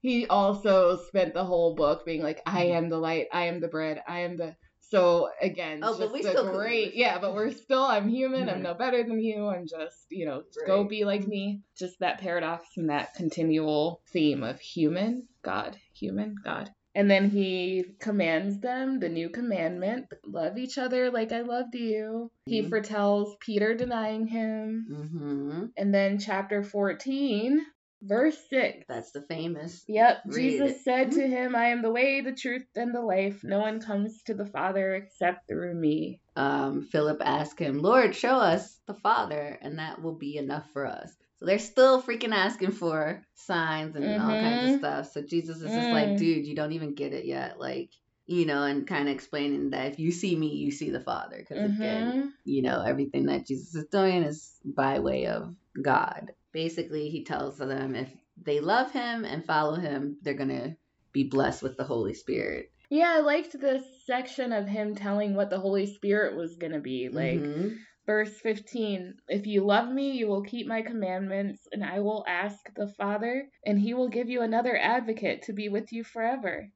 [0.00, 3.68] he also spent the whole book being like, "I am the light, I am the
[3.68, 4.54] bread, I am the."
[4.88, 7.82] So again, Oh, but just we a still great, yeah, but we're still.
[7.82, 8.48] I'm human.
[8.48, 8.62] I'm Mhm.
[8.62, 9.46] no better than you.
[9.48, 11.62] I'm just, you know, just go be like me.
[11.76, 16.70] Just that paradox and that continual theme of human, God, human, God.
[16.94, 22.30] And then he commands them the new commandment love each other like I loved you.
[22.46, 22.68] He Mhm.
[22.70, 24.86] foretells Peter denying him.
[24.90, 25.64] Mm-hmm.
[25.76, 27.60] And then chapter 14,
[28.06, 28.84] verse 6.
[28.88, 29.84] That's the famous.
[29.88, 33.42] Yep, Read Jesus said to him, I am the way, the truth, and the life.
[33.42, 36.20] No one comes to the Father except through me.
[36.36, 40.86] Um, Philip asked him, "Lord, show us the Father, and that will be enough for
[40.86, 44.78] us." So they're still freaking asking for signs and all kinds of Mhm.
[44.78, 45.12] stuff.
[45.12, 45.92] So Jesus is just Mm.
[45.92, 47.90] like, "Dude, you don't even get it yet." Like,
[48.26, 51.36] you know, and kind of explaining that if you see me, you see the Father.
[51.38, 52.32] Because again, Mhm.
[52.44, 56.32] you know, everything that Jesus is doing is by way of God.
[56.56, 58.08] Basically, he tells them if
[58.42, 60.74] they love him and follow him, they're going to
[61.12, 62.72] be blessed with the Holy Spirit.
[62.88, 66.80] Yeah, I liked this section of him telling what the Holy Spirit was going to
[66.80, 67.10] be.
[67.10, 67.76] Like, Mhm.
[68.06, 72.72] verse 15 If you love me, you will keep my commandments, and I will ask
[72.74, 76.70] the Father, and he will give you another advocate to be with you forever.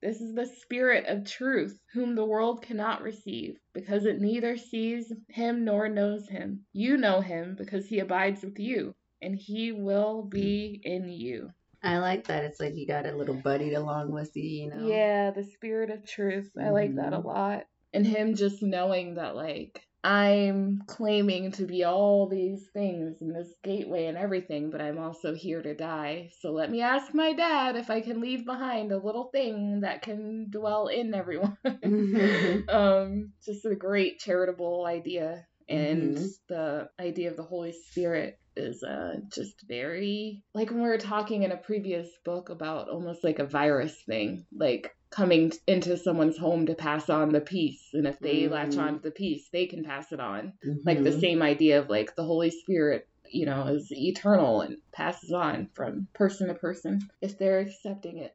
[0.00, 5.12] This is the Spirit of truth, whom the world cannot receive, because it neither sees
[5.28, 6.66] him nor knows him.
[6.72, 8.94] You know him, because he abides with you,
[9.24, 11.50] and he will be in you.
[11.82, 12.44] I like that.
[12.44, 14.86] It's like you got a little buddy along with you, you know?
[14.88, 16.50] Yeah, the spirit of truth.
[16.58, 17.24] I like that a Mhm.
[17.24, 17.64] lot.
[17.92, 23.54] And him just knowing that, like, I'm claiming to be all these things and this
[23.62, 26.30] gateway and everything, but I'm also here to die.
[26.40, 30.02] So let me ask my dad if I can leave behind a little thing that
[30.02, 31.56] can dwell in everyone.
[32.68, 35.46] um, just a great charitable idea.
[35.68, 36.28] And Mhm.
[36.48, 41.42] the idea of the Holy Spirit is uh, just very like when we were talking
[41.42, 46.38] in a previous book about almost like a virus thing, like coming t- into someone's
[46.38, 48.78] home to pass on the peace, and if they latch Mhm.
[48.82, 50.52] on to the peace, they can pass it on.
[50.84, 51.20] Like the Mhm.
[51.20, 56.08] same idea of like the Holy Spirit, you know, is eternal and passes on from
[56.14, 58.34] person to person if they're accepting it.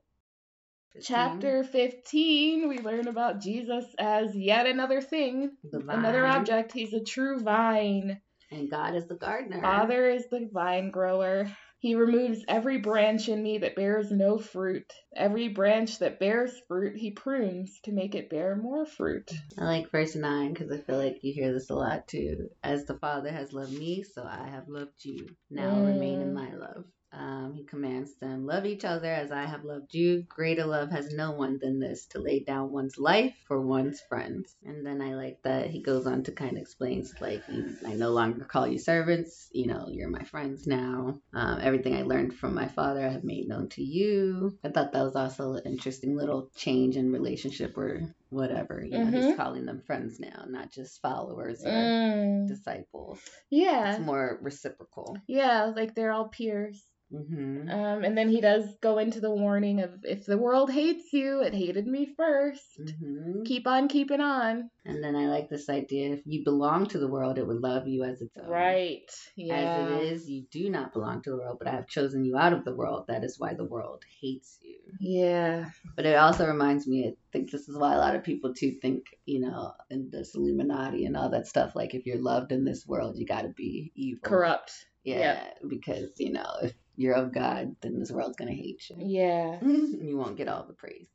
[1.02, 5.52] Chapter 15, we learn about Jesus as yet another thing,
[5.88, 6.74] another object.
[6.74, 8.20] He's a true vine.
[8.52, 9.62] And God is the gardener.
[9.62, 11.48] Father is the vine grower.
[11.80, 14.92] He removes every branch in me that bears no fruit.
[15.16, 19.32] Every branch that bears fruit, he prunes to make it bear more fruit.
[19.58, 22.50] I like verse 9 because I feel like you hear this a lot too.
[22.64, 25.30] As the Father has loved me, so I have loved you.
[25.50, 26.34] Now remain in Mm.
[26.34, 26.86] my love.
[27.12, 30.24] Um, he commands them, Love each other as I have loved you.
[30.30, 34.56] Greater love has no one than this, to lay down one's life for one's friends.
[34.64, 37.44] And then I like that he goes on to kind of explains, like,
[37.86, 39.50] I no longer call you servants.
[39.52, 41.20] You know, you're my friends now.
[41.34, 44.58] Um, everything I learned from my father, I have made known to you.
[44.64, 48.84] I thought that was also an interesting little change in relationship or whatever.
[48.86, 49.36] You know, he's Mhm.
[49.36, 52.48] calling them friends now, not just followers or Mm.
[52.48, 53.20] disciples.
[53.50, 53.96] Yeah.
[53.96, 55.18] It's more reciprocal.
[55.28, 56.86] Yeah, like they're all peers.
[57.12, 61.12] Hmm Um, and then he does go into the warning of if the world hates
[61.14, 64.70] you, it hated me 1st hmm Keep on keeping on.
[64.86, 67.88] And then I like this idea if you belong to the world, it would love
[67.88, 68.50] you as its own.
[68.50, 69.10] Right.
[69.36, 69.56] Yeah.
[69.56, 72.38] As it is, you do not belong to the world, but I have chosen you
[72.38, 73.06] out of the world.
[73.08, 74.80] That is why the world hates you.
[75.00, 75.70] Yeah.
[75.96, 78.76] But it also reminds me, I think this is why a lot of people too
[78.82, 82.64] think, you know, in this Illuminati and all that stuff, like if you're loved in
[82.66, 84.22] this world, you got to be evil.
[84.24, 84.72] Corrupt.
[85.04, 88.98] Yeah, because, you know, if you're of God, then this world's to hate you.
[89.00, 89.60] Yeah.
[89.62, 91.08] you won't get all the praise.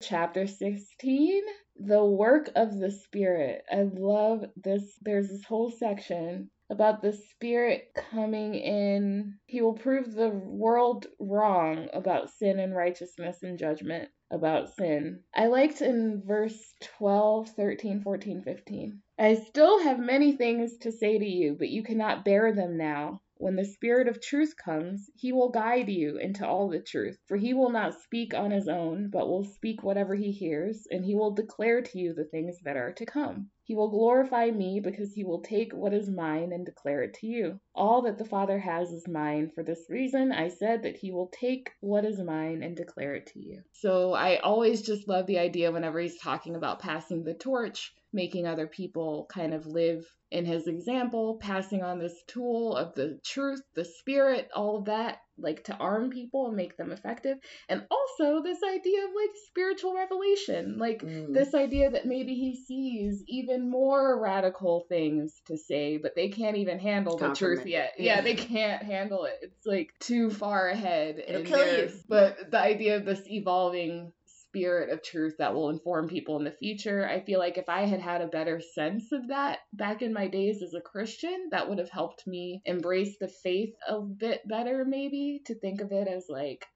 [0.00, 1.42] Chapter 16
[1.80, 3.64] The Work of the Spirit.
[3.70, 4.84] I love this.
[5.02, 9.34] There's this whole section about the Spirit coming in.
[9.46, 15.24] He will prove the world wrong about sin and righteousness and judgment about sin.
[15.34, 19.02] I liked in verse 12, 13, 14, 15.
[19.18, 23.20] I still have many things to say to you, but you cannot bear them now.
[23.42, 27.18] When the Spirit of truth comes, he will guide you into all the truth.
[27.24, 31.06] For he will not speak on his own, but will speak whatever he hears, and
[31.06, 33.48] he will declare to you the things that are to come.
[33.64, 37.26] He will glorify me because he will take what is mine and declare it to
[37.26, 37.60] you.
[37.74, 39.48] All that the Father has is mine.
[39.54, 43.28] For this reason, I said that he will take what is mine and declare it
[43.28, 43.62] to you.
[43.72, 48.46] So I always just love the idea whenever he's talking about passing the torch, making
[48.46, 53.60] other people kind of live in his example, passing on this tool of the truth,
[53.74, 57.36] the spirit, all of that, like to arm people and make them effective.
[57.68, 61.34] And also this idea of like spiritual revelation, like Mm.
[61.34, 66.56] this idea that maybe he sees even more radical things to say, but they can't
[66.58, 67.94] even handle the truth yet.
[67.98, 68.16] Yeah.
[68.16, 69.38] Yeah, they can't handle it.
[69.42, 71.22] It's like too far ahead.
[71.26, 71.90] It'll kill you.
[72.08, 74.12] But the idea of this evolving
[74.50, 77.08] spirit of truth that will inform people in the future.
[77.08, 80.26] I feel like if I had had a better sense of that back in my
[80.26, 84.84] days as a Christian, that would have helped me embrace the faith a bit better,
[84.84, 86.66] maybe, to think of it as like,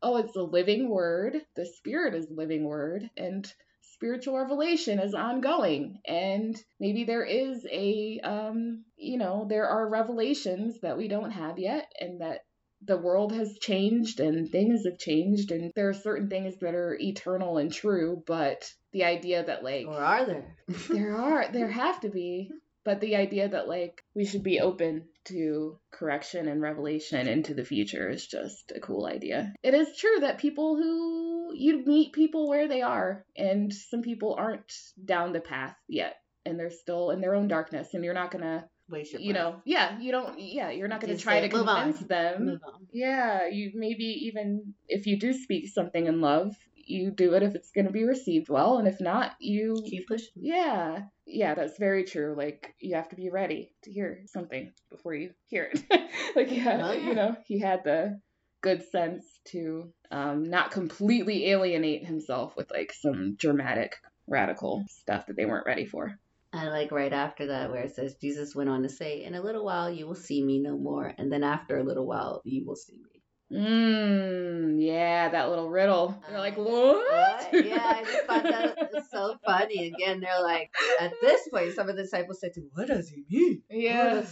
[0.00, 3.52] oh, it's a living word, the spirit is living word, and
[3.94, 10.80] spiritual revelation is ongoing and maybe there is a um you know there are revelations
[10.80, 12.40] that we don't have yet and that
[12.86, 16.96] the world has changed and things have changed and there are certain things that are
[17.00, 20.56] eternal and true but the idea that like Or are there?
[20.88, 22.50] there are there have to be
[22.84, 27.64] but the idea that like we should be open to correction and revelation into the
[27.64, 32.48] future is just a cool idea it is true that people who you meet people
[32.48, 34.72] where they are and some people aren't
[35.02, 38.66] down the path yet and they're still in their own darkness and you're not gonna
[38.88, 39.42] Waste your you breath.
[39.44, 41.84] know yeah you don't yeah you're not gonna try to "Move on.
[41.84, 42.60] convince them
[42.92, 47.54] yeah, you maybe even if you do speak something in love, you do it if
[47.56, 50.28] it's going to be received well, and if not, you Keep pushing.
[50.36, 51.00] yeah.
[51.26, 52.34] Yeah, that's very true.
[52.36, 55.82] Like you have to be ready to hear something before you hear it.
[56.36, 57.08] like yeah, Oh, yeah.
[57.08, 58.20] you know, he had the
[58.62, 63.96] good sense to um not completely alienate himself with like some dramatic
[64.28, 66.18] radical stuff that they weren't ready for.
[66.54, 69.42] I like right after that where it says Jesus went on to say, "In a
[69.42, 72.64] little while you will see me no more, and then after a little while you
[72.66, 73.10] will see me."
[73.52, 76.22] Mmm, yeah, that little riddle.
[76.26, 76.68] They're like, what?
[76.68, 77.64] What?
[77.64, 79.92] Yeah, I just thought that was so funny.
[79.94, 83.08] Again, they're like, at this point, some of the disciples said to him, What does
[83.08, 83.62] he mean?
[83.68, 84.24] What Yeah.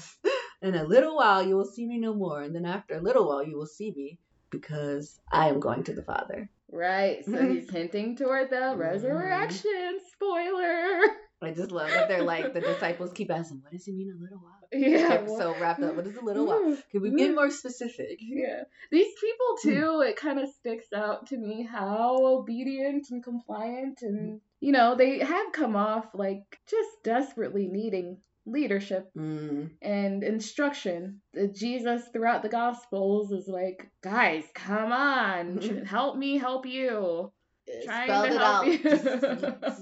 [0.63, 2.41] In a little while, you will see me no more.
[2.43, 4.19] And then after a little while, you will see me
[4.51, 6.49] because I am going to the Father.
[6.71, 7.25] Right.
[7.25, 8.79] So he's hinting toward the Mhm.
[8.79, 9.99] resurrection.
[10.15, 11.01] Spoiler.
[11.45, 14.21] I just love that they're like, the disciples keep asking, What does it mean a
[14.21, 14.53] little while?
[14.73, 15.09] Yeah.
[15.09, 15.97] They're so wrapped up.
[15.97, 16.61] What is a little while?
[16.61, 16.81] Mm-hmm.
[16.91, 18.19] Can we get more specific?
[18.21, 18.63] Yeah.
[18.91, 19.69] These people hmm.
[19.69, 24.37] too, it kind of sticks out to me how obedient and compliant and hmm.
[24.61, 29.71] you know, they have come off like just desperately needing leadership Mm.
[29.81, 31.21] and instruction.
[31.55, 37.33] Jesus throughout the gospels is like, guys, come on, help me help you.
[37.67, 38.67] It Trying spelled to it help out.
[38.67, 38.79] you.
[38.79, 39.05] Just,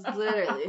[0.03, 0.65] just literally.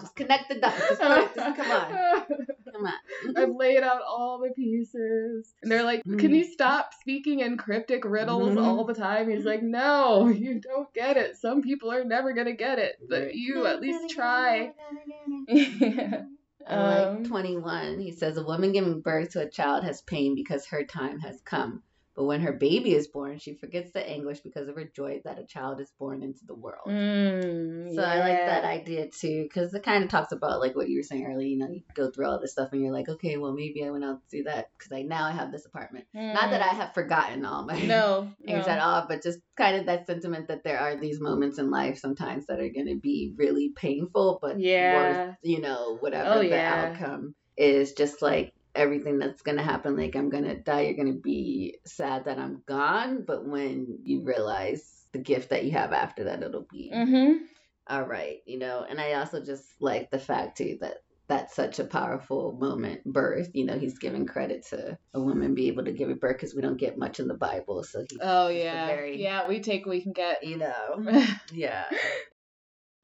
[0.00, 0.78] Just connect the dots.
[0.78, 1.00] Just,
[1.34, 2.26] just come on.
[2.72, 2.92] Come on.
[3.36, 5.54] I've laid out all the pieces.
[5.62, 8.64] And they're like, Can you stop speaking in cryptic riddles Mhm.
[8.64, 9.30] all the time?
[9.30, 11.36] He's like, No, you don't get it.
[11.36, 14.72] Some people are never going to get it, but you at least try.
[15.48, 16.22] yeah.
[16.66, 18.00] Um, like 21.
[18.00, 21.40] He says, A woman giving birth to a child has pain because her time has
[21.44, 21.82] come.
[22.20, 25.38] But when her baby is born, she forgets the anguish because of her joy that
[25.38, 26.86] a child is born into the world.
[26.86, 30.90] Mm, So I like that idea too, because it kind of talks about like what
[30.90, 31.48] you were saying earlier.
[31.48, 33.88] You know, you go through all this stuff and you're like, okay, well maybe I
[33.88, 36.04] went out to do that because I now I have this apartment.
[36.12, 37.88] Not that I have forgotten all my Mm.
[37.88, 38.28] No.
[38.44, 38.72] things no.
[38.74, 41.96] at all, but just kind of that sentiment that there are these moments in life
[41.96, 44.92] sometimes that are going to be really painful, but Yeah.
[44.92, 46.90] worth, you know, whatever Oh, the yeah.
[46.92, 49.96] outcome is just like everything that's going to happen.
[49.96, 50.82] Like, I'm going to die.
[50.82, 53.24] You're going to be sad that I'm gone.
[53.26, 57.44] But when you realize the gift that you have after that, it'll be Mm-hmm.
[57.88, 58.84] all right, you know.
[58.88, 60.98] And I also just like the fact, too, that
[61.28, 65.68] that's such a powerful moment birth you know he's giving credit to a woman be
[65.68, 68.18] able to give a birth because we don't get much in the bible so he
[68.20, 68.88] Oh yeah.
[68.88, 70.42] very- Yeah, we take what we can get.
[70.42, 71.84] you know yeah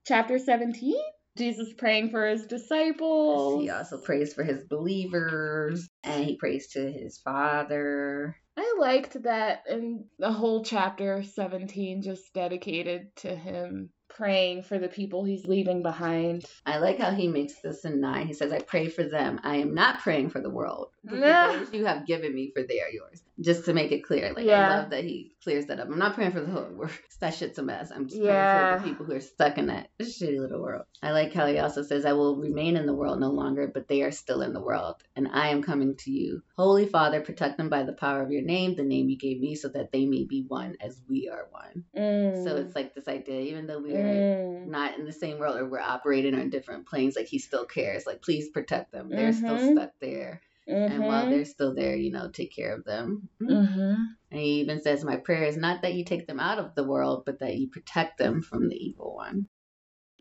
[0.08, 0.96] Chapter 17.
[1.36, 3.62] Jesus praying for his disciples.
[3.62, 8.36] He also prays for his believers and he prays to his father.
[8.56, 14.88] I liked that and the whole chapter 17 just dedicated to him praying for the
[14.88, 16.44] people he's leaving behind.
[16.64, 18.26] I like how he makes this in nine.
[18.26, 19.40] He says, I pray for them.
[19.42, 20.88] I am not praying for the world.
[21.04, 21.52] Yeah.
[21.58, 23.22] those you have given me, for they are yours.
[23.38, 24.32] Just to make it clear.
[24.34, 24.64] Like, Yeah.
[24.70, 25.88] I love that he clears that up.
[25.88, 26.90] I'm not praying for the whole world.
[27.20, 27.90] That shit's a mess.
[27.90, 28.52] I'm just Yeah.
[28.52, 30.84] praying for the people who are stuck in that shitty little world.
[31.02, 33.88] I like how he also says, I will remain in the world no longer, but
[33.88, 34.96] they are still in the world.
[35.14, 36.42] And I am coming to you.
[36.56, 39.54] Holy Father, protect them by the power of your name, the name you gave me,
[39.54, 41.84] so that they may be one as we are one.
[41.96, 42.44] Mm.
[42.44, 44.66] So it's like this idea, even though we are Mm.
[44.68, 48.04] not in the same world or we're operating on different planes, like he still cares.
[48.06, 49.08] Like, please protect them.
[49.10, 49.72] They're still Mhm.
[49.72, 50.42] stuck there.
[50.66, 51.30] And while Mhm.
[51.30, 53.28] they're still there, you know, take care of them.
[53.40, 54.16] Mhm.
[54.30, 56.84] And he even says, My prayer is not that you take them out of the
[56.84, 59.46] world, but that you protect them from the evil one.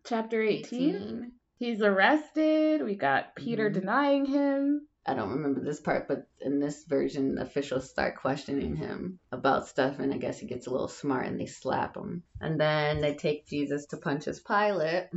[0.04, 1.34] Chapter 18.
[1.58, 2.84] He's arrested.
[2.84, 3.74] We got Peter Mhm.
[3.74, 4.88] denying him.
[5.08, 10.00] I don't remember this part, but in this version, officials start questioning him about stuff,
[10.00, 12.24] and I guess he gets a little smart and they slap him.
[12.42, 15.10] And then they take Jesus to Pontius Pilate,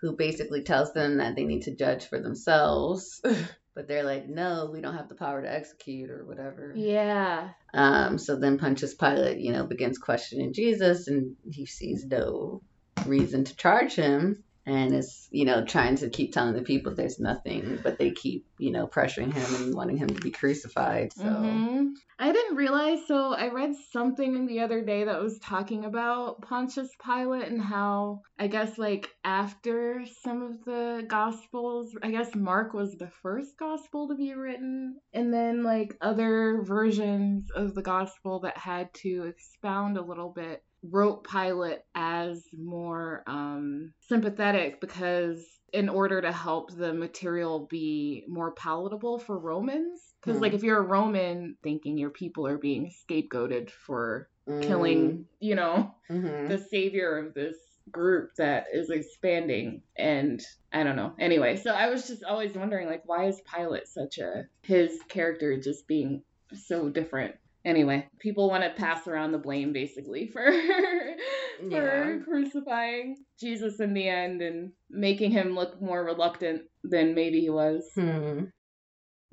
[0.00, 3.22] who basically tells them that they need to judge for themselves.
[3.74, 6.72] but they're like, no, we don't have the power to execute or whatever.
[6.76, 7.50] Yeah.
[7.72, 12.62] Um, so then Pontius Pilate, you know, begins questioning Jesus, and he sees no
[13.04, 17.18] reason to charge him, and is, you know, trying to keep telling the people there's
[17.20, 21.12] nothing, but they keep, you know, pressuring him and wanting him to be crucified.
[21.12, 21.94] So Mhm.
[22.18, 26.90] I didn't realize, so I read something the other day that was talking about Pontius
[27.04, 32.96] Pilate and how, I guess, like, after some of the Gospels, I guess Mark was
[32.96, 38.56] the first Gospel to be written, and then, like, other versions of the Gospel that
[38.58, 46.20] had to expound a little bit wrote Pilate as more um, sympathetic because in order
[46.20, 50.00] to help the material be more palatable for Romans.
[50.20, 50.42] Because, Hmm.
[50.42, 54.62] like, if you're a Roman thinking your people are being scapegoated for Mm.
[54.62, 56.48] killing, you know, Mhm.
[56.48, 57.56] the savior of this
[57.90, 60.40] group that is expanding, and
[60.72, 61.14] I don't know.
[61.18, 65.58] Anyway, so I was just always wondering, like, why is Pilate such a his character
[65.58, 66.22] just being
[66.52, 67.34] so different?
[67.64, 72.18] Anyway, people want to pass around the blame basically for for Yeah.
[72.24, 77.88] crucifying Jesus in the end and making him look more reluctant than maybe he was.
[77.94, 78.44] Hmm.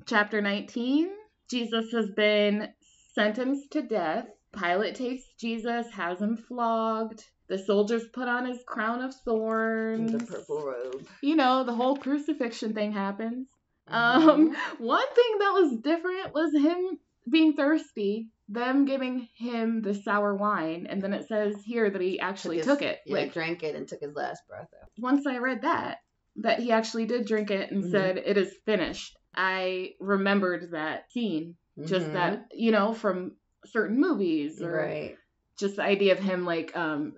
[0.06, 1.10] Chapter 19
[1.50, 2.68] Jesus has been
[3.14, 4.26] sentenced to death.
[4.58, 7.24] Pilate takes Jesus, has him flogged.
[7.48, 10.12] The soldiers put on his crown of thorns.
[10.12, 11.06] The purple robe.
[11.22, 13.48] You know, the whole crucifixion thing happens.
[13.90, 13.94] Mhm.
[13.94, 16.98] Um, one thing that was different was him
[17.30, 22.18] being thirsty, them giving him the sour wine, and then it says here that he
[22.20, 23.00] actually his- took it.
[23.06, 24.88] Yeah, Like drank it and took his last breath out.
[24.98, 25.98] once I read that,
[26.36, 27.90] that he actually did drink it and Mhm.
[27.90, 29.16] said it is finished.
[29.34, 31.56] I remembered that scene,
[31.86, 32.12] just Mhm.
[32.14, 35.16] that you know from certain movies or Right.
[35.58, 37.14] just the idea of him like um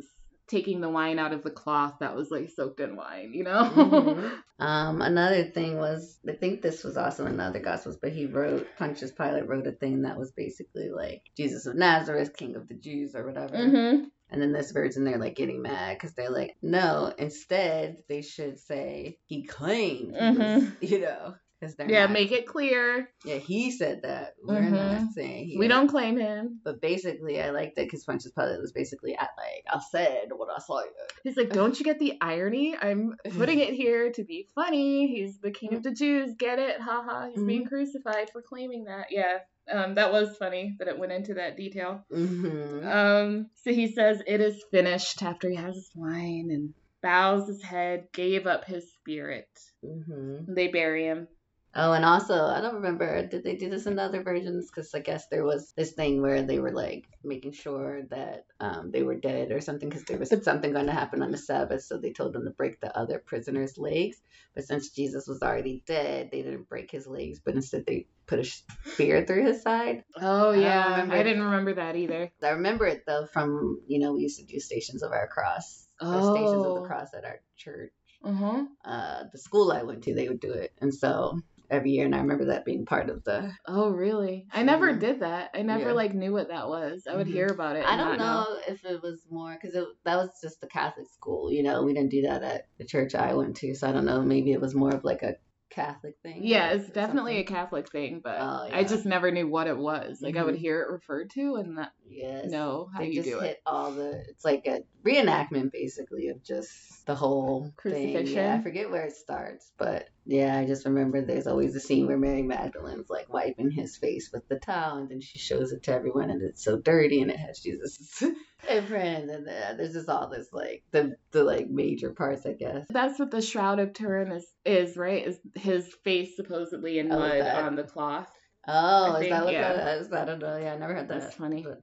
[0.49, 3.64] taking the wine out of the cloth that was like soaked in wine, you know.
[3.74, 4.32] Mhm.
[4.61, 8.26] Um, another thing was, I think this was also in the other Gospels, but he
[8.26, 12.68] wrote, Pontius Pilate wrote a thing that was basically like Jesus of Nazareth, King of
[12.68, 13.57] the Jews, or whatever.
[13.57, 18.22] hmm And then this version, they're like getting mad because they're like, no, instead they
[18.22, 21.34] should say he claimed, he was," you know,
[21.64, 24.34] because they're Yeah, not- make it clear yeah, he said that.
[24.42, 24.70] We're Mhm.
[24.70, 26.60] not saying he we don't claim him.
[26.64, 30.48] But basically, I liked it because Pontius Pilate was basically at like, I said what
[30.54, 30.82] I saw.
[31.22, 32.76] He's like, don't you get the irony?
[32.80, 35.06] I'm putting it here to be funny.
[35.08, 36.34] He's the king of the Jews.
[36.38, 36.80] Get it?
[36.80, 37.02] Haha.
[37.10, 37.28] Ha.
[37.34, 39.06] He's being crucified for claiming that.
[39.10, 39.38] Yeah.
[39.72, 42.04] Um, that was funny that it went into that detail.
[42.12, 42.86] Mm-hmm.
[42.86, 47.62] Um, so he says it is finished after he has his wine and bows his
[47.62, 49.48] head, gave up his spirit.
[49.84, 50.52] mm-hmm.
[50.54, 51.28] They bury him.
[51.77, 54.70] Oh, and also, I don't remember, did they do this in other versions?
[54.70, 58.91] Because I guess there was this thing where they were like making sure that um,
[58.93, 61.83] they were dead or something because there was something going to happen on the Sabbath.
[61.83, 64.16] So they told them to break the other prisoners' legs.
[64.55, 68.39] But since Jesus was already dead, they didn't break his legs, but instead they put
[68.39, 70.05] a spear through his side.
[70.20, 71.25] Oh I yeah, I, remember.
[71.25, 72.31] didn't remember that either.
[72.43, 75.89] I remember it though from, you know, we used to do Stations of Our Cross.
[76.01, 76.75] Or Stations of Oh.
[76.75, 77.93] the Cross at our church.
[78.22, 78.64] Uh huh.
[78.85, 80.72] Uh, the school I went to, they would do it.
[80.81, 84.46] And so every year, and I remember that being part of the Oh really?
[84.52, 85.00] I never Mhm.
[85.00, 85.50] did that.
[85.54, 85.92] I never Yeah.
[85.92, 87.06] like knew what that was.
[87.06, 87.32] I would Mhm.
[87.32, 87.84] hear about it.
[87.86, 91.50] I don't not know if it was more because that was just the Catholic school.
[91.52, 94.04] You know, we didn't do that at the church I went to, so I don't
[94.04, 94.22] know.
[94.22, 95.36] Maybe it was more of like a
[95.70, 96.44] Catholic thing.
[96.44, 97.44] Yeah, it's definitely a.
[97.44, 100.20] Catholic thing, but Oh, I just never knew what it was.
[100.22, 100.58] Like I would Mhm.
[100.58, 102.50] hear it referred to and not yes.
[102.50, 103.62] know how They you just do hit it.
[103.66, 104.24] all the.
[104.28, 108.26] It's like a reenactment, basically, of just the whole thing.
[108.26, 112.07] Yeah, I forget where it starts, but yeah, I just remember there's always a scene
[112.07, 115.82] where Mary Magdalene's like wiping his face with the towel, and then she shows it
[115.84, 118.22] to everyone, and it's so dirty, and it has Jesus'
[118.68, 122.86] imprint, and uh, there's just all this like the the like major parts, I guess.
[122.88, 125.26] That's what the Shroud of Turin is, is right?
[125.26, 128.28] Is his face supposedly in Oh, mud that- on the cloth.
[128.66, 129.72] Oh, I is think, that what yeah.
[129.74, 130.11] that is?
[130.11, 130.57] I don't know.
[130.57, 131.20] Yeah, I never had that.
[131.20, 131.62] That's funny.
[131.62, 131.80] but-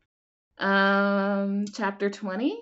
[0.57, 2.57] Um, chapter 20,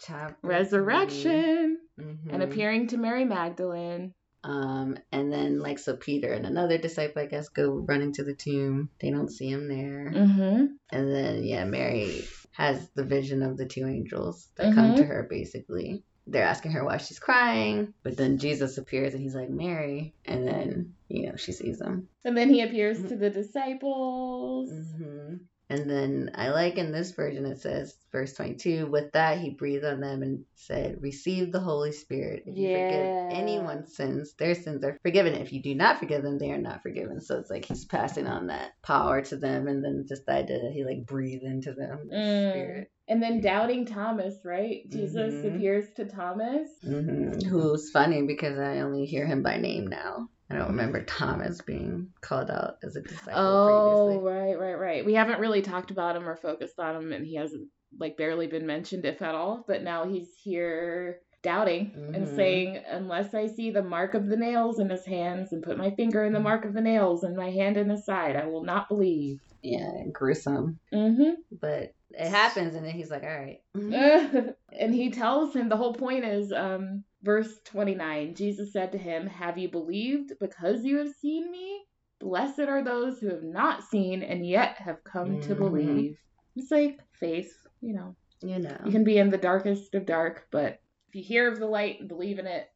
[0.00, 2.32] Chapter Resurrection, Mhm.
[2.32, 4.12] and appearing to Mary Magdalene.
[4.44, 8.34] Um, and then like so Peter and another disciple, I guess, go running to the
[8.34, 8.90] tomb.
[9.00, 10.12] They don't see him there.
[10.14, 10.66] Mm-hmm.
[10.90, 12.22] And then yeah, Mary
[12.52, 14.96] has the vision of the two angels that come Mhm.
[14.98, 16.04] to her basically.
[16.28, 20.46] They're asking her why she's crying, but then Jesus appears and he's like, Mary, and
[20.46, 22.08] then you know she sees him.
[22.24, 23.08] And then he appears Mm-hmm.
[23.08, 24.70] to the disciples.
[24.96, 25.34] hmm
[25.68, 29.84] And then I like in this version it says, verse 22, with that he breathed
[29.84, 32.44] on them and said, Receive the Holy Spirit.
[32.46, 32.72] If you Yeah.
[32.84, 35.34] forgive anyone's sins, their sins are forgiven.
[35.34, 37.20] If you do not forgive them, they are not forgiven.
[37.20, 39.66] So it's like he's passing on that power to them.
[39.66, 42.50] And then just the idea that he like breathed into them, the Mm.
[42.52, 42.90] Spirit.
[43.08, 44.88] And then doubting Thomas, right?
[44.88, 45.56] Jesus Mhm.
[45.56, 46.68] appears to Thomas.
[46.82, 50.28] hmm Who's funny because I only hear him by name now.
[50.50, 54.18] I don't remember Thomas being called out as a disciple Oh, previously.
[54.18, 55.04] right, right, right.
[55.04, 57.68] We haven't really talked about him or focused on him, and he hasn't
[57.98, 59.64] like barely been mentioned, if at all.
[59.66, 62.36] But now he's here doubting and Mhm.
[62.36, 65.90] saying, "Unless I see the mark of the nails in his hands and put my
[65.90, 68.64] finger in the mark of the nails and my hand in his side, I will
[68.64, 70.78] not believe." Yeah, gruesome.
[70.92, 71.40] Mm-hmm.
[71.60, 73.60] But it happens, and then he's like, all right.
[74.72, 79.26] and he tells him the whole point is um verse 29 jesus said to him
[79.26, 81.82] have you believed because you have seen me
[82.20, 85.58] blessed are those who have not seen and yet have come to Mhm.
[85.58, 86.16] believe
[86.54, 88.78] it's like faith you know You know.
[88.84, 91.98] you can be in the darkest of dark but if you hear of the light
[92.00, 92.68] and believe in it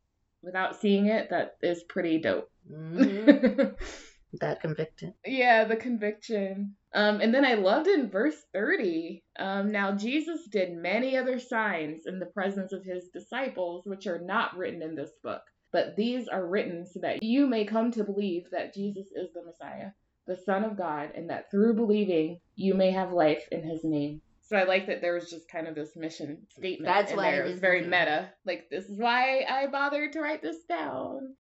[0.43, 3.77] without seeing it that is pretty dope Mhm.
[4.41, 5.15] that convicted.
[5.25, 6.77] Yeah, the conviction.
[6.93, 9.22] Um, and then I loved in verse 30.
[9.38, 14.20] Um, now Jesus did many other signs in the presence of his disciples, which are
[14.20, 15.43] not written in this book.
[15.72, 19.45] But these are written so that you may come to believe that Jesus is the
[19.45, 19.91] Messiah,
[20.26, 24.20] the Son of God, and that through believing you may have life in his name.
[24.43, 26.93] So I like that there was just kind of this mission statement.
[26.93, 27.45] That's why there.
[27.45, 28.30] it was very meta.
[28.45, 31.37] Like this is why I bothered to write this down.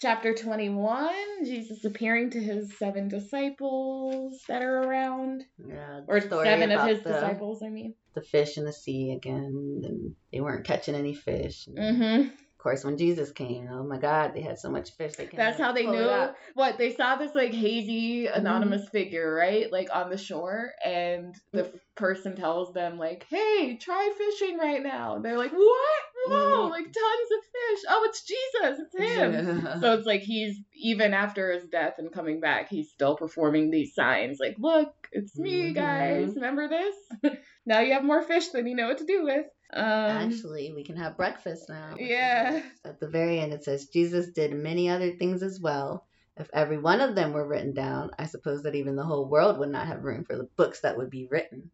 [0.00, 1.12] Chapter 21,
[1.44, 5.44] Jesus appearing to his seven disciples that are around.
[5.66, 7.94] Yeah, Or story seven of his the, disciples, I mean.
[8.14, 11.66] The fish in the sea again, and they weren't catching any fish.
[11.66, 12.28] Mm-hmm.
[12.64, 15.28] Course, when Jesus came, oh my God, they had so much fish they.
[15.36, 16.28] That's how they knew.
[16.54, 18.40] What they saw this like hazy Mm-hmm.
[18.40, 19.70] anonymous figure, right?
[19.70, 21.76] Like on the shore, and the Mm-hmm.
[21.94, 26.02] person tells them like, "Hey, try fishing right now." They're like, "What?
[26.26, 26.68] Whoa!
[26.68, 26.70] Mhm.
[26.70, 27.84] Like tons of fish!
[27.88, 28.80] Oh, it's Jesus!
[28.80, 29.32] It's him!"
[29.64, 29.80] Yeah.
[29.80, 33.94] So it's like he's even after his death and coming back, he's still performing these
[33.94, 34.38] signs.
[34.40, 35.74] Like, look, it's me, Mhm.
[35.74, 36.34] guys.
[36.34, 36.96] Remember this?
[37.66, 39.46] now you have more fish than you know what to do with.
[39.72, 41.94] Um, Actually, we can have breakfast now.
[41.98, 42.62] Yeah.
[42.84, 46.06] At the very end, it says Jesus did many other things as well.
[46.36, 49.58] If every one of them were written down, I suppose that even the whole world
[49.58, 51.70] would not have room for the books that would be written.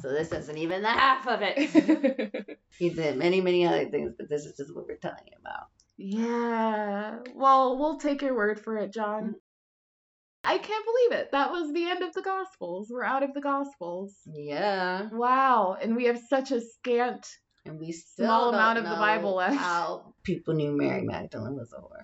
[0.00, 2.58] So this isn't even the half of it.
[2.78, 5.66] he did many, many other things, but this is just what we're telling you about.
[5.96, 7.18] yeah.
[7.34, 8.94] Well, we'll take your word for it, Mm.
[8.94, 9.34] John.
[10.44, 11.30] I can't believe it.
[11.32, 12.88] That was the end of the Gospels.
[12.90, 14.14] We're out of the Gospels.
[14.26, 15.08] Yeah.
[15.12, 15.76] Wow.
[15.80, 17.26] And we have such a scant.
[17.64, 19.54] And we still Small amount of the Bible left.
[19.54, 22.02] How people knew Mary Magdalene was a whore.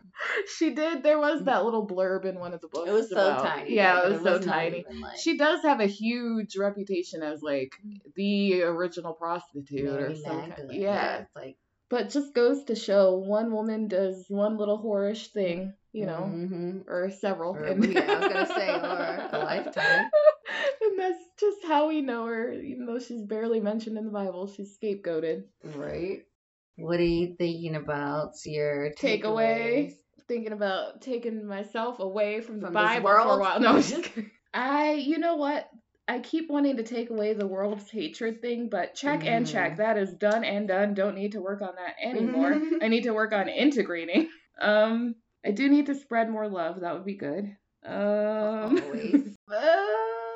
[0.57, 1.03] She did.
[1.03, 2.89] There was that little blurb in one of the books.
[2.89, 3.75] It was so about- tiny.
[3.75, 4.85] Yeah, it was so tiny.
[4.89, 7.97] like, She does have a huge reputation as like mm.
[8.15, 10.49] the original prostitute or Mary some kind.
[10.51, 10.81] Magdalene.
[10.81, 11.19] Yeah.
[11.19, 11.57] It's like
[11.91, 16.85] But just goes to show one woman does one little whorish thing, you know, mhm.
[16.87, 17.55] or several.
[17.57, 20.11] Or- and- yeah, I was gonna say, or a lifetime.
[20.83, 24.47] and that's just how we know her, even though she's barely mentioned in the Bible.
[24.49, 25.45] She's scapegoated.
[25.65, 26.21] Right.
[26.77, 29.95] What are you thinking about your Takeaway.
[30.29, 33.61] Thinking about taking myself away from the From this Bible for a while.
[33.61, 33.83] No.
[34.55, 35.69] I, you know what?
[36.07, 39.51] I keep wanting to take away the world's hatred thing, but check and Mhm.
[39.53, 39.77] check.
[39.79, 40.95] That is done and done.
[40.95, 42.53] Don't need to work on that anymore.
[42.55, 42.83] Mhm.
[42.83, 44.29] I need to work on integrating.
[44.61, 46.81] Um, I do need to spread more love.
[46.81, 47.57] That would be good.
[47.85, 49.37] Um, Always.
[49.53, 49.87] uh,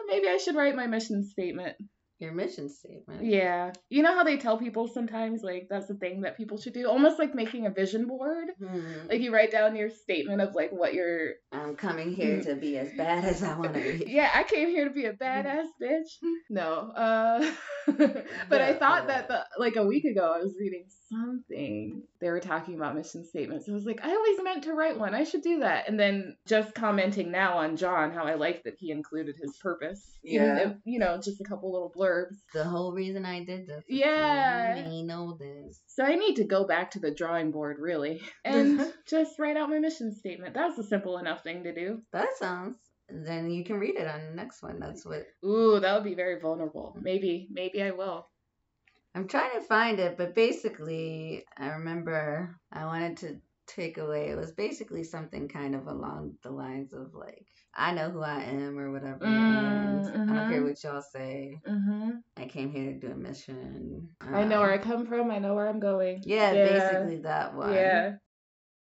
[0.09, 1.77] maybe I should write my mission statement.
[2.23, 3.25] Your mission statement.
[3.25, 3.73] Yeah.
[3.91, 6.89] You know how they tell people sometimes, like, that's the thing that people should do?
[6.89, 8.47] Almost like making a vision board.
[8.61, 9.09] Hmm.
[9.09, 11.31] Like, you write down your statement of, like, what you're.
[11.51, 14.05] I'm coming here to be as bad as I want to be.
[14.13, 16.07] Yeah, I came here to be a badass bitch.
[16.49, 16.93] No.
[16.95, 17.53] Uh.
[18.49, 22.03] but I thought uh, that, the, like, a week ago, I was reading something.
[22.21, 23.69] They were talking about mission statements.
[23.69, 25.15] I was like, I always meant to write one.
[25.15, 25.89] I should do that.
[25.89, 30.19] And then just commenting now on John, how I like that he included his purpose.
[30.23, 30.59] Yeah.
[30.59, 32.37] if, you know, just a couple little blurbs.
[32.55, 33.85] The whole reason I did this.
[33.89, 34.83] Yeah.
[34.85, 35.81] May know this.
[35.87, 39.71] So I need to go back to the drawing board, really, and just write out
[39.71, 40.55] my mission statement.
[40.55, 42.03] That's a simple enough thing to do.
[42.13, 42.77] That sounds.
[43.09, 44.79] Then you can read it on the next one.
[44.81, 46.97] That's what Ooh, that would be very vulnerable.
[47.01, 48.27] Maybe, maybe I will.
[49.15, 54.31] I'm trying to find it, but basically, I remember I wanted to take away.
[54.31, 58.43] It was basically something kind of along the lines of like, I know who I
[58.43, 60.69] am or whatever, and I don't care mhm.
[60.69, 61.61] what y'all say.
[61.67, 64.09] hmm I came here to do a mission.
[64.21, 65.31] I know where I Um, come from.
[65.31, 66.23] I know where I'm going.
[66.25, 66.65] Yeah, Yeah.
[66.65, 67.73] basically that one.
[67.73, 68.17] Yeah.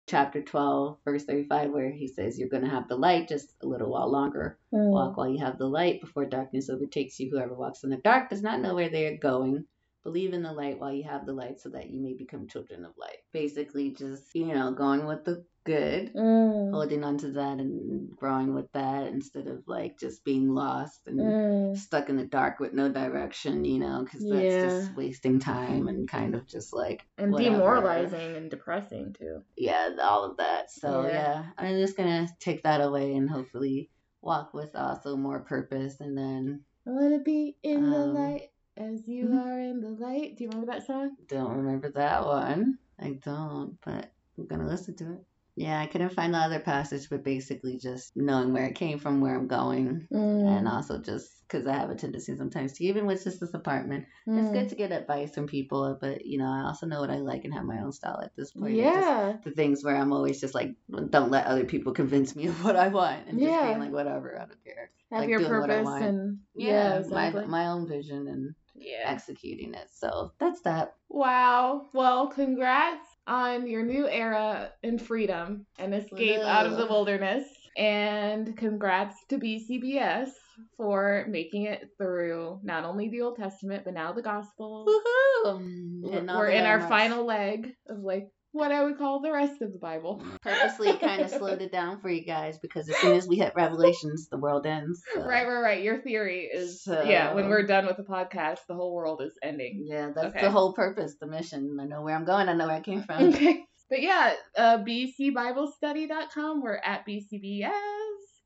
[0.08, 3.68] Chapter 12, verse 35, where he says, You're going to have the light just a
[3.68, 4.58] little while longer.
[4.72, 7.30] Walk while you have the light before darkness overtakes you.
[7.30, 9.66] Whoever walks in the dark does not know where they are going.
[10.04, 12.84] Believe in the light while you have the light so that you may become children
[12.86, 13.18] of light.
[13.32, 16.72] Basically, just, you know, going with the good, Mm.
[16.74, 21.20] holding on to that and growing with that instead of like just being lost and
[21.20, 21.78] Mm.
[21.78, 24.60] stuck in the dark with no direction, you know, because that's Yeah.
[24.62, 27.54] just wasting time and kind of just like And whatever.
[27.54, 29.44] demoralizing and depressing too.
[29.56, 30.70] Yeah, all of that.
[30.72, 31.14] So Yeah.
[31.14, 33.90] yeah, I'm just gonna take that away and hopefully
[34.22, 39.08] walk with also more purpose and then I wanna be in the Um, light as
[39.08, 39.38] you mhm.
[39.46, 40.38] are in the light.
[40.38, 41.16] Do you remember that song?
[41.28, 42.78] don't remember that one.
[43.00, 45.26] I don't, but I'm gonna listen to it.
[45.56, 49.22] Yeah, I couldn't find the other passage, but basically just knowing where it came from,
[49.22, 50.48] where I'm going, Mm.
[50.50, 54.06] and also just because I have a tendency sometimes to, even with just this apartment,
[54.26, 54.54] it's Mm.
[54.54, 57.46] good to get advice from people, but you know, I also know what I like
[57.46, 58.74] and have my own style at this point.
[58.80, 59.38] It's just Yeah.
[59.44, 60.76] the things where I'm always just like,
[61.12, 63.68] don't let other people convince me of what I want, and just Yeah.
[63.68, 64.90] being like, whatever, I don't care.
[65.12, 67.42] Have like your purpose and Yeah, yeah, exactly.
[67.42, 69.04] my my own vision and yeah.
[69.06, 69.90] executing it.
[69.94, 70.96] So that's that.
[71.10, 71.88] Wow.
[71.94, 77.46] Well, congrats on your new era in freedom and escape out of the wilderness.
[77.76, 80.30] And congrats to BCBS
[80.78, 84.88] for making it through not only the Old Testament, but now the Gospels.
[84.88, 86.02] Woohoo!
[86.04, 89.74] We're, we're in our final leg of like what I would call the rest of
[89.74, 90.24] the Bible.
[90.42, 93.54] Purposely kind of slowed it down for you guys because as soon as we hit
[93.56, 95.04] Revelations, the world ends.
[95.14, 95.84] so- Right, right, right.
[95.84, 99.84] Your theory is yeah, when we're done with the podcast, the whole world is ending.
[99.86, 100.42] Yeah, that's Okay.
[100.42, 101.78] the whole purpose, the mission.
[101.82, 102.48] I know where I'm going.
[102.48, 103.24] I know where I came from.
[103.34, 103.66] Okay.
[103.90, 106.62] But yeah, uh, bcbiblestudy.com.
[106.64, 107.72] We're at BCBS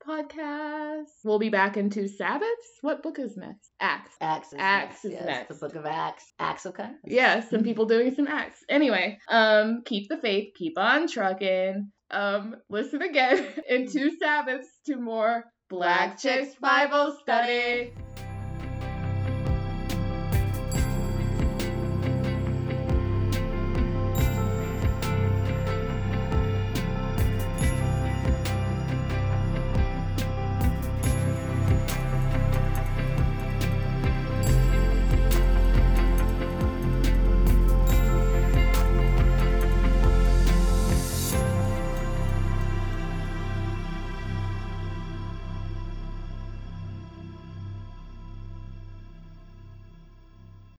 [0.08, 1.04] podcast.
[1.22, 2.78] We'll be back in two Sabbaths.
[2.80, 3.70] What book is next?
[3.80, 4.16] Acts.
[4.20, 5.04] Acts is Acts next.
[5.04, 5.48] is yes, next.
[5.48, 6.32] The book of Acts.
[6.38, 6.90] Acts, okay.
[7.04, 8.64] Yeah, some people doing some acts.
[8.68, 11.92] Anyway, um, keep the faith, keep on trucking.
[12.10, 17.92] Um, listen again in two Sabbaths to more Black Chicks Bible Study.